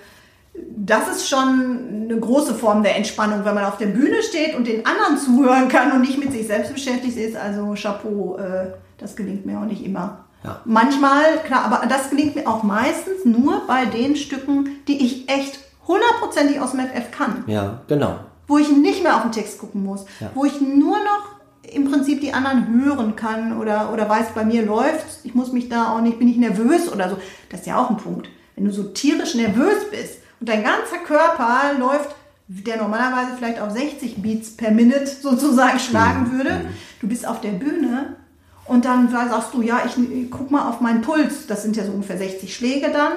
[0.54, 4.68] das ist schon eine große Form der Entspannung, wenn man auf der Bühne steht und
[4.68, 7.36] den anderen zuhören kann und nicht mit sich selbst beschäftigt ist.
[7.36, 10.26] Also Chapeau, äh, das gelingt mir auch nicht immer.
[10.44, 10.60] Ja.
[10.66, 15.60] Manchmal, klar, aber das gelingt mir auch meistens nur bei den Stücken, die ich echt
[15.88, 17.44] hundertprozentig aus dem FF kann.
[17.48, 18.20] Ja, genau.
[18.48, 20.06] Wo ich nicht mehr auf den Text gucken muss.
[20.20, 20.30] Ja.
[20.34, 21.34] Wo ich nur noch
[21.74, 25.06] im Prinzip die anderen hören kann oder, oder weiß, bei mir läuft.
[25.24, 27.18] Ich muss mich da auch nicht, bin ich nervös oder so.
[27.50, 28.28] Das ist ja auch ein Punkt.
[28.56, 32.10] Wenn du so tierisch nervös bist und dein ganzer Körper läuft,
[32.50, 36.66] der normalerweise vielleicht auf 60 Beats per Minute sozusagen schlagen würde,
[37.00, 38.18] du bist auf der Bühne
[38.66, 39.96] und dann sagst du, ja, ich,
[40.30, 41.48] guck mal auf meinen Puls.
[41.48, 43.14] Das sind ja so ungefähr 60 Schläge dann.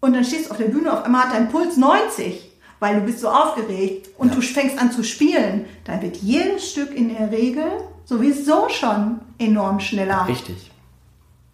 [0.00, 3.02] Und dann stehst du auf der Bühne, auf einmal hat dein Puls 90, weil du
[3.02, 5.66] bist so aufgeregt und du fängst an zu spielen.
[5.84, 7.66] Dann wird jedes Stück in der Regel
[8.06, 10.26] sowieso schon enorm schneller.
[10.26, 10.71] Richtig.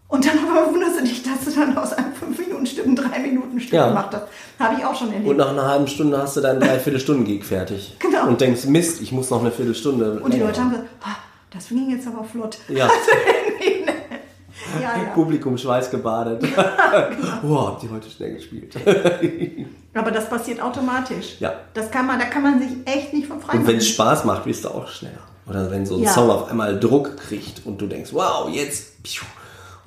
[0.08, 3.88] Und dann aber wunderst du dich, dass du dann aus einem 5-Minuten-Stück ein 3-Minuten-Stück Ja.
[3.88, 4.24] gemacht hast.
[4.58, 5.28] Habe ich auch schon erlebt.
[5.28, 7.94] Und nach einer halben Stunde hast du deinen Dreiviertelstunden-Gig fertig.
[7.98, 8.26] Genau.
[8.26, 10.18] Und denkst, Mist, ich muss noch eine Viertelstunde.
[10.20, 11.16] Und die Leute haben gesagt, "Ah,
[11.50, 12.58] das ging jetzt aber flott.
[12.68, 12.88] Ja.
[14.82, 15.04] Ja, ja.
[15.14, 16.40] Publikum schweißgebadet.
[16.42, 16.54] genau.
[17.42, 18.74] wow, habt ihr heute schnell gespielt.
[19.94, 21.36] Aber das passiert automatisch.
[21.40, 21.54] Ja.
[21.74, 24.24] Das kann man, da kann man sich echt nicht von frei Und wenn es Spaß
[24.24, 25.18] macht, bist du auch schneller.
[25.48, 26.10] Oder wenn so ein Ja.
[26.12, 29.02] Song auf einmal Druck kriegt und du denkst, wow, jetzt.
[29.02, 29.24] piu.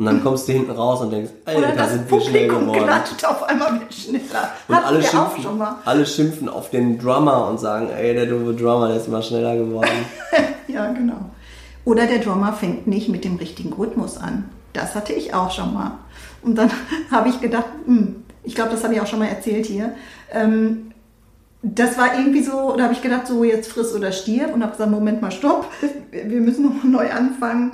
[0.01, 2.71] Und dann kommst du hinten raus und denkst, Alter, das sind wir schnell geworden.
[2.71, 4.49] klattet auf einmal mit schneller.
[4.67, 5.75] Und Hatten alle schimpfen, schon mal.
[5.85, 9.55] alle schimpfen auf den Drummer und sagen, ey, der doofe Drummer, der ist immer schneller
[9.55, 9.91] geworden.
[10.67, 11.17] Ja, genau.
[11.85, 14.49] Oder der Drummer fängt nicht mit dem richtigen Rhythmus an.
[14.73, 15.99] Das hatte ich auch schon mal.
[16.41, 16.71] Und dann
[17.11, 19.93] habe ich gedacht, hm, ich glaube, das habe ich auch schon mal erzählt hier.
[20.31, 20.93] Ähm,
[21.61, 24.71] das war irgendwie so, da habe ich gedacht, so jetzt friss oder stirb und habe
[24.71, 25.67] gesagt, Moment mal, stopp,
[26.11, 27.73] wir müssen nochmal neu anfangen.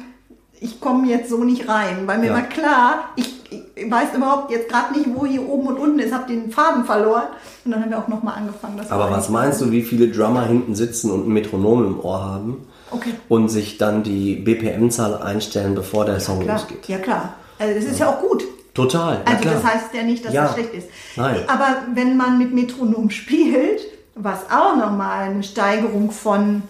[0.59, 2.33] Ich komme jetzt so nicht rein, weil mir Ja.
[2.33, 3.33] war klar, ich,
[3.75, 6.83] ich weiß überhaupt jetzt gerade nicht, wo hier oben und unten ist, habe den Faden
[6.85, 7.27] verloren.
[7.63, 8.77] Und dann haben wir auch nochmal angefangen.
[8.77, 12.23] Das Aber was meinst du, wie viele Drummer hinten sitzen und ein Metronom im Ohr
[12.23, 13.11] haben Okay.
[13.29, 16.87] und sich dann die BPM-Zahl einstellen, bevor der Song Klar, losgeht?
[16.87, 17.33] ja klar.
[17.59, 18.43] Also es ist ja auch gut.
[18.73, 19.55] Total, Also klar.
[19.55, 20.43] das heißt ja nicht, dass Ja.
[20.43, 20.87] das schlecht ist.
[21.15, 21.37] Nein.
[21.47, 23.81] Aber wenn man mit Metronom spielt,
[24.15, 26.63] was auch nochmal eine Steigerung von,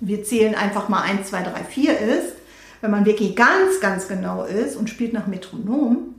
[0.00, 2.32] wir zählen einfach mal 1, 2, 3, 4 ist,
[2.82, 6.14] wenn man wirklich ganz, ganz genau ist und spielt nach Metronom,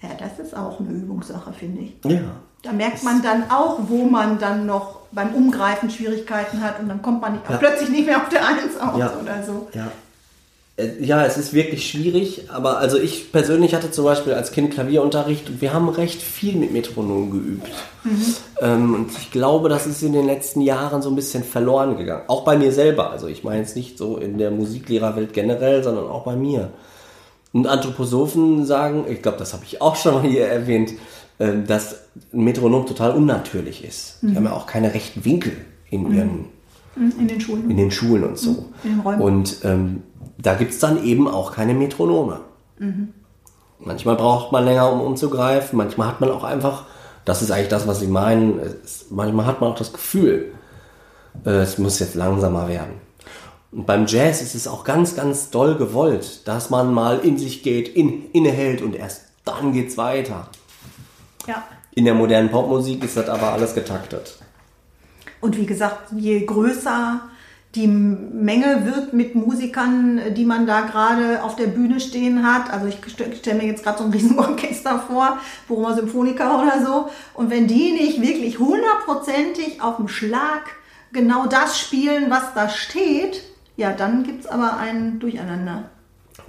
[0.00, 1.96] ja, das ist auch eine Übungssache, finde ich.
[2.10, 2.20] ja.
[2.62, 7.00] Da merkt man dann auch, wo man dann noch beim Umgreifen Schwierigkeiten hat und dann
[7.02, 7.58] kommt man nicht, Ja.
[7.58, 9.12] plötzlich nicht mehr auf der 1 aus Ja.
[9.22, 9.68] oder so.
[9.72, 9.86] Ja.
[10.76, 14.72] Äh, Ja, es ist wirklich schwierig, aber also ich persönlich hatte zum Beispiel als Kind
[14.72, 17.70] Klavierunterricht und wir haben recht viel mit Metronom geübt.
[18.60, 22.22] Ähm, und ich glaube, das ist in den letzten Jahren so ein bisschen verloren gegangen.
[22.28, 23.10] Auch bei mir selber.
[23.10, 26.70] Also ich meine jetzt nicht so in der Musiklehrerwelt generell, sondern auch bei mir.
[27.52, 30.92] Und Anthroposophen sagen, ich glaube, das habe ich auch schon mal hier erwähnt,
[31.38, 31.96] ähm, dass
[32.32, 34.18] ein Metronom total unnatürlich ist.
[34.22, 35.52] Die haben ja auch keine rechten Winkel
[35.90, 36.44] in ihren
[37.18, 37.70] In den Schulen.
[37.70, 38.66] in den Schulen und so.
[38.84, 39.20] In den Räumen.
[39.22, 40.02] Und ähm,
[40.38, 42.40] da gibt es dann eben auch keine Metronome.
[43.78, 45.76] Manchmal braucht man länger, um umzugreifen.
[45.76, 46.84] Manchmal hat man auch einfach,
[47.24, 50.52] das ist eigentlich das, was Sie meinen, es, manchmal hat man auch das Gefühl,
[51.44, 53.00] äh, es muss jetzt langsamer werden.
[53.72, 57.62] Und beim Jazz ist es auch ganz, ganz doll gewollt, dass man mal in sich
[57.62, 60.48] geht, in, innehält und erst dann geht's weiter.
[61.46, 61.64] Ja.
[61.94, 64.38] In der modernen Popmusik ist das aber alles getaktet.
[65.40, 67.20] Und wie gesagt, je größer
[67.76, 72.72] die Menge wird mit Musikern, die man da gerade auf der Bühne stehen hat.
[72.72, 77.08] Also ich stelle stell mir jetzt gerade so ein Riesenorchester vor, Bochumer Symphoniker oder so.
[77.34, 80.62] Und wenn die nicht wirklich hundertprozentig auf dem Schlag
[81.12, 83.42] genau das spielen, was da steht,
[83.76, 85.84] ja, dann gibt's aber ein Durcheinander.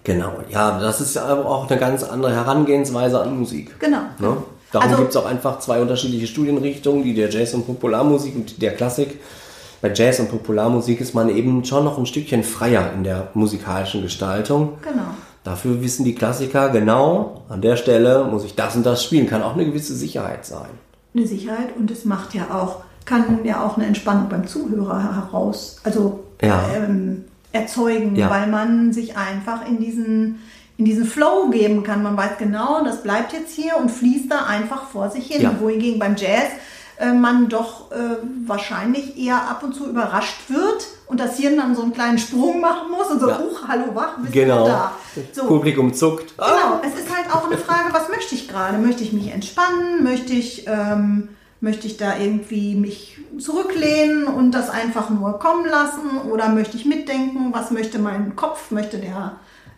[0.05, 3.77] Genau, ja, das ist aber auch eine ganz andere Herangehensweise an Musik.
[3.79, 4.01] Genau.
[4.19, 4.37] Ne?
[4.71, 8.61] Darum Also- gibt es auch einfach zwei unterschiedliche Studienrichtungen, die der Jazz- und Popularmusik und
[8.61, 9.19] der Klassik.
[9.81, 14.01] Bei Jazz und Popularmusik ist man eben schon noch ein Stückchen freier in der musikalischen
[14.01, 14.73] Gestaltung.
[14.81, 15.03] Genau.
[15.43, 19.27] Dafür wissen die Klassiker genau, an der Stelle muss ich das und das spielen.
[19.27, 20.69] Kann auch eine gewisse Sicherheit sein.
[21.15, 25.77] eine Sicherheit und es macht ja auch, kann ja auch eine Entspannung beim Zuhörer heraus,
[25.83, 26.63] also Ja.
[26.75, 28.29] ähm, erzeugen, Ja.
[28.29, 30.39] weil man sich einfach in diesen,
[30.77, 32.03] in diesen Flow geben kann.
[32.03, 35.41] Man weiß genau, das bleibt jetzt hier und fließt da einfach vor sich hin.
[35.41, 35.55] Ja.
[35.59, 36.49] Wohingegen beim Jazz
[36.99, 41.75] äh, man doch äh, wahrscheinlich eher ab und zu überrascht wird und das Hirn dann
[41.75, 43.37] so einen kleinen Sprung machen muss und so, Ja.
[43.39, 44.63] huch, hallo, wach, bist Genau.
[44.65, 44.91] du da.
[45.33, 45.45] So.
[45.45, 46.33] Publikum zuckt.
[46.37, 48.77] Ah, Genau, es ist halt auch eine Frage, was möchte ich gerade?
[48.77, 50.03] Möchte ich mich entspannen?
[50.03, 51.29] Möchte ich, ähm,
[51.61, 56.21] möchte ich da irgendwie mich zurücklehnen und das einfach nur kommen lassen?
[56.31, 57.49] Oder möchte ich mitdenken?
[57.53, 58.71] Was möchte mein Kopf?
[58.71, 59.33] Möchte der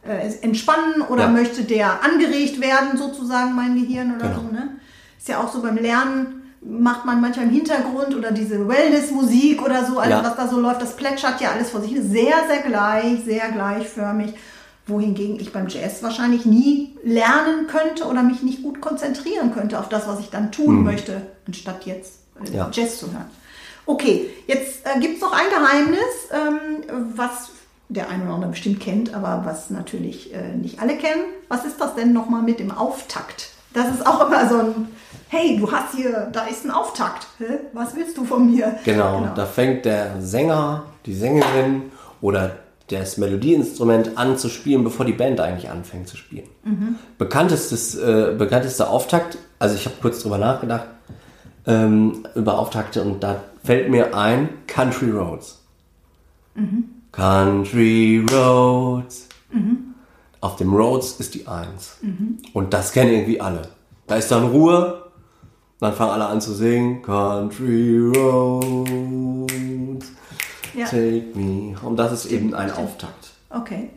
[0.08, 1.30] äh, entspannen oder Ja.
[1.30, 4.42] möchte der angeregt werden, sozusagen mein Gehirn oder Genau.
[4.42, 4.54] so?
[4.54, 4.70] Ne?
[5.18, 9.86] Ist ja auch so beim Lernen macht man manchmal im Hintergrund oder diese Wellness-Musik oder
[9.86, 10.24] so, alles Ja.
[10.24, 11.92] was da so läuft, das plätschert ja alles vor sich.
[11.92, 12.10] hin.
[12.10, 14.34] Sehr, sehr gleich, sehr gleichförmig.
[14.88, 19.88] Wohingegen ich beim Jazz wahrscheinlich nie lernen könnte oder mich nicht gut konzentrieren könnte auf
[19.88, 22.56] das, was ich dann tun möchte, anstatt jetzt äh, Mhm.
[22.56, 22.70] Ja.
[22.74, 23.26] Jazz zu hören.
[23.86, 26.00] Okay, jetzt äh, gibt es noch ein Geheimnis,
[26.32, 26.84] ähm,
[27.16, 27.50] was
[27.88, 31.24] der eine oder andere bestimmt kennt, aber was natürlich äh, nicht alle kennen.
[31.48, 33.50] Was ist das denn nochmal mit dem Auftakt?
[33.74, 34.88] Das ist auch immer so ein,
[35.30, 37.28] hey, du hast hier, da ist ein Auftakt.
[37.38, 37.60] Hä?
[37.74, 38.78] Was willst du von mir?
[38.84, 41.84] Genau, da fängt der Sänger, die Sängerin
[42.20, 46.48] oder das Melodieinstrument an zu spielen, bevor die Band eigentlich anfängt zu spielen.
[47.20, 50.88] Bekanntestes, äh, bekanntester Auftakt, also ich habe kurz drüber nachgedacht,
[51.68, 55.62] ähm, über Auftakte und da fällt mir ein Country Roads.
[57.12, 59.28] Country Roads.
[60.42, 61.98] Auf dem Roads ist die Eins.
[62.54, 63.62] Und das kennen irgendwie alle.
[64.08, 64.99] Da ist dann Ruhe,
[65.80, 67.02] dann fangen alle an zu singen.
[67.02, 70.08] Country Roads,
[70.74, 70.86] Ja.
[70.86, 71.76] take me.
[71.84, 73.32] Und das ist eben ein Auftakt.
[73.50, 73.90] Okay.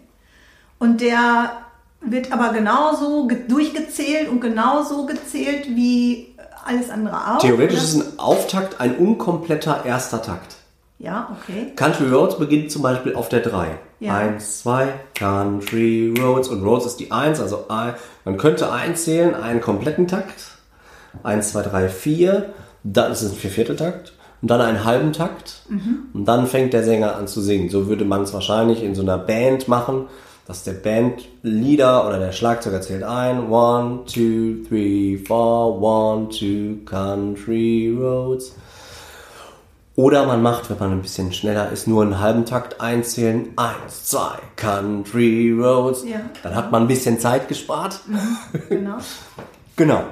[0.79, 1.53] Und der
[2.01, 7.39] wird aber genauso ge- durchgezählt und genauso gezählt wie alles andere auch.
[7.39, 7.85] Theoretisch oder?
[7.85, 10.57] ist ein Auftakt ein unkompletter erster Takt.
[10.99, 11.73] Ja, okay.
[11.75, 13.77] Country Roads beginnt zum Beispiel auf der 3.
[13.99, 14.17] Ja.
[14.17, 16.49] Eins, zwei, Country Roads.
[16.49, 20.52] Und Roads ist die 1, also ein- man könnte einzählen, einen kompletten Takt.
[21.23, 22.53] 1, 2, 3, 4.
[22.85, 24.13] Dann ist es ein Viervierteltakt.
[24.41, 25.63] Und dann einen halben Takt.
[26.15, 27.69] Und dann fängt der Sänger an zu singen.
[27.69, 30.07] So würde man es wahrscheinlich in so einer Band machen,
[30.49, 33.49] dass der Bandleader oder der Schlagzeuger zählt ein.
[33.49, 38.57] One, two, three, four, one, two, Country Roads.
[39.95, 43.51] Oder man macht, wenn man ein bisschen schneller ist, nur einen halben Takt einzählen.
[43.57, 46.05] Eins, zwei, Country Roads.
[46.05, 46.21] Ja.
[46.43, 48.01] Dann hat man ein bisschen Zeit gespart.
[48.69, 48.97] Genau.
[49.75, 50.03] Genau.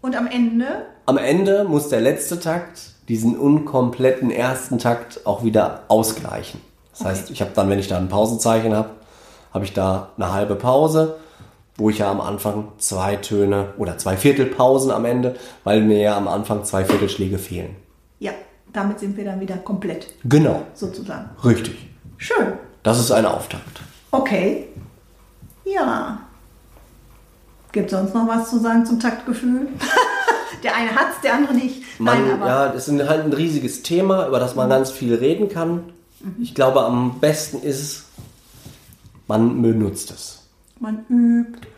[0.00, 5.82] Und am Ende, Am Ende muss der letzte Takt diesen unkompletten ersten Takt auch wieder
[5.88, 6.60] ausgleichen.
[6.92, 8.90] Das heißt, ich habe dann, wenn ich da ein Pausenzeichen habe,
[9.54, 11.16] habe ich da eine halbe Pause,
[11.76, 16.16] wo ich ja am Anfang zwei Töne oder zwei Viertelpausen am Ende, weil mir ja
[16.16, 17.76] am Anfang zwei Viertelschläge fehlen.
[18.18, 18.32] ja,
[18.72, 21.30] damit sind wir dann wieder komplett, Genau, sozusagen.
[21.44, 21.88] richtig.
[22.18, 22.52] Schön.
[22.82, 23.80] Das ist ein Auftakt.
[24.10, 24.68] Okay.
[25.64, 26.18] Ja.
[27.72, 29.68] Gibt sonst noch was zu sagen zum Taktgefühl?
[30.62, 31.82] der eine hat's, der andere nicht.
[31.98, 35.14] Man, Nein, aber ja, das ist halt ein riesiges Thema, über das man ganz viel
[35.14, 35.84] reden kann.
[36.40, 38.04] Ich glaube, am besten ist es,
[39.28, 40.42] man benutzt es.
[40.80, 41.68] man übt.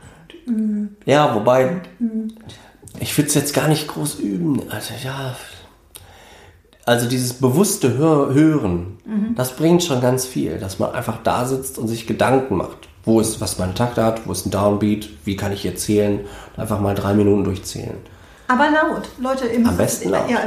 [1.05, 1.83] Ja, wobei,
[2.99, 4.63] ich würde es jetzt gar nicht groß üben.
[4.71, 5.37] Also ja,
[6.87, 8.99] also dieses bewusste Hör Hören,
[9.37, 12.89] das bringt schon ganz viel, dass man einfach da sitzt und sich Gedanken macht.
[13.05, 16.21] Wo ist, was meine Takte hat, wo ist ein Downbeat, wie kann ich hier zählen?
[16.57, 17.97] Einfach mal drei Minuten durchzählen.
[18.47, 19.09] Aber laut.
[19.19, 20.29] Leute, müsst Am besten laut.
[20.29, 20.39] Ja,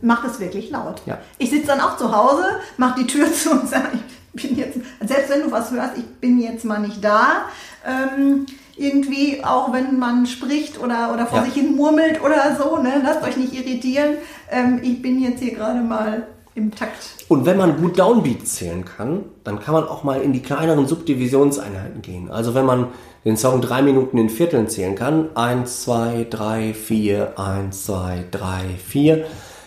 [0.00, 1.02] macht es wirklich laut.
[1.06, 1.18] Ja.
[1.38, 2.44] Ich sitze dann auch zu Hause,
[2.76, 3.98] mach die Tür zu und sage,
[4.32, 7.46] ich bin jetzt, selbst wenn du was hörst, ich bin jetzt mal nicht da.
[7.84, 8.46] Ähm,
[8.76, 11.44] irgendwie, auch wenn man spricht oder, oder vor Ja.
[11.46, 14.18] sich hin murmelt oder so, ne, lasst euch nicht irritieren.
[14.50, 16.28] Ähm, ich bin jetzt hier gerade mal
[16.58, 17.24] im Takt.
[17.28, 20.86] Und wenn man gut Downbeat zählen kann, dann kann man auch mal in die kleineren
[20.86, 22.30] Subdivisionseinheiten gehen.
[22.30, 22.88] Also wenn man
[23.24, 28.64] den Song drei Minuten in Vierteln zählen kann, eins, zwei, drei, vier, eins, zwei, drei,
[28.84, 29.24] vier,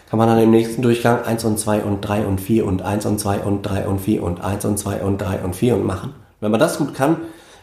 [0.10, 3.06] kann man dann im nächsten Durchgang eins und zwei und drei und vier und eins
[3.06, 5.86] und zwei und drei und vier und eins und zwei und drei und vier und
[5.86, 6.14] machen.
[6.42, 7.18] Wenn man das gut kann,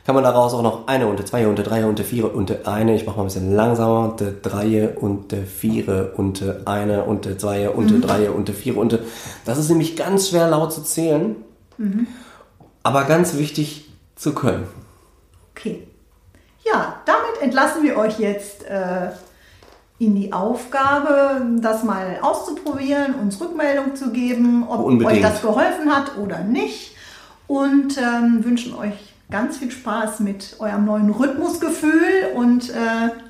[0.08, 3.04] kann man daraus auch noch eine und zwei und drei und vier und eine, ich
[3.04, 8.30] mache mal ein bisschen langsamer, und drei und vier und eine und zwei und drei
[8.30, 8.98] und vier und
[9.44, 11.36] das ist nämlich ganz schwer laut zu zählen,
[12.82, 14.66] aber ganz wichtig zu können.
[15.50, 15.86] Okay.
[16.64, 19.10] Ja, damit entlassen wir euch jetzt äh,
[19.98, 25.16] in die Aufgabe, das mal auszuprobieren, uns Rückmeldung zu geben, ob Unbedingt.
[25.16, 26.94] euch das geholfen hat oder nicht.
[27.46, 32.74] Und ähm, wünschen euch ganz viel Spaß mit eurem neuen Rhythmusgefühl und äh,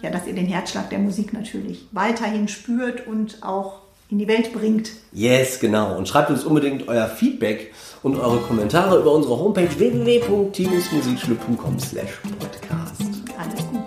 [0.02, 3.80] ja, dass ihr den Herzschlag der Musik natürlich weiterhin spürt und auch
[4.10, 4.90] in die Welt bringt.
[5.12, 5.94] Yes, genau.
[5.96, 7.72] Und schreibt uns unbedingt euer Feedback
[8.02, 13.02] und eure Kommentare über unsere Homepage www.timusmusikschule.com slash podcast.
[13.38, 13.82] Alles gut.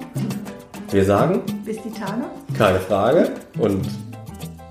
[0.91, 2.22] Wir sagen, Bis die Tage.
[2.55, 3.88] keine Frage und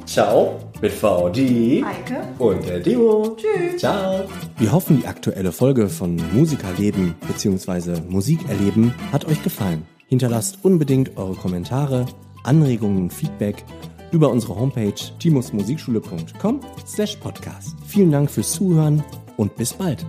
[0.07, 2.23] ciao mit VD Heike.
[2.39, 3.37] und der Timo.
[3.37, 3.81] Tschüss.
[3.81, 4.25] Ciao.
[4.59, 8.01] Wir hoffen, die aktuelle Folge von Musikerleben bzw.
[8.09, 9.87] Musikerleben hat euch gefallen.
[10.07, 12.07] Hinterlasst unbedingt eure Kommentare,
[12.45, 13.65] Anregungen und Feedback
[14.13, 17.77] über unsere Homepage timusmusikschule.com slash podcast.
[17.87, 19.05] Vielen Dank fürs Zuhören
[19.37, 20.05] und bis bald.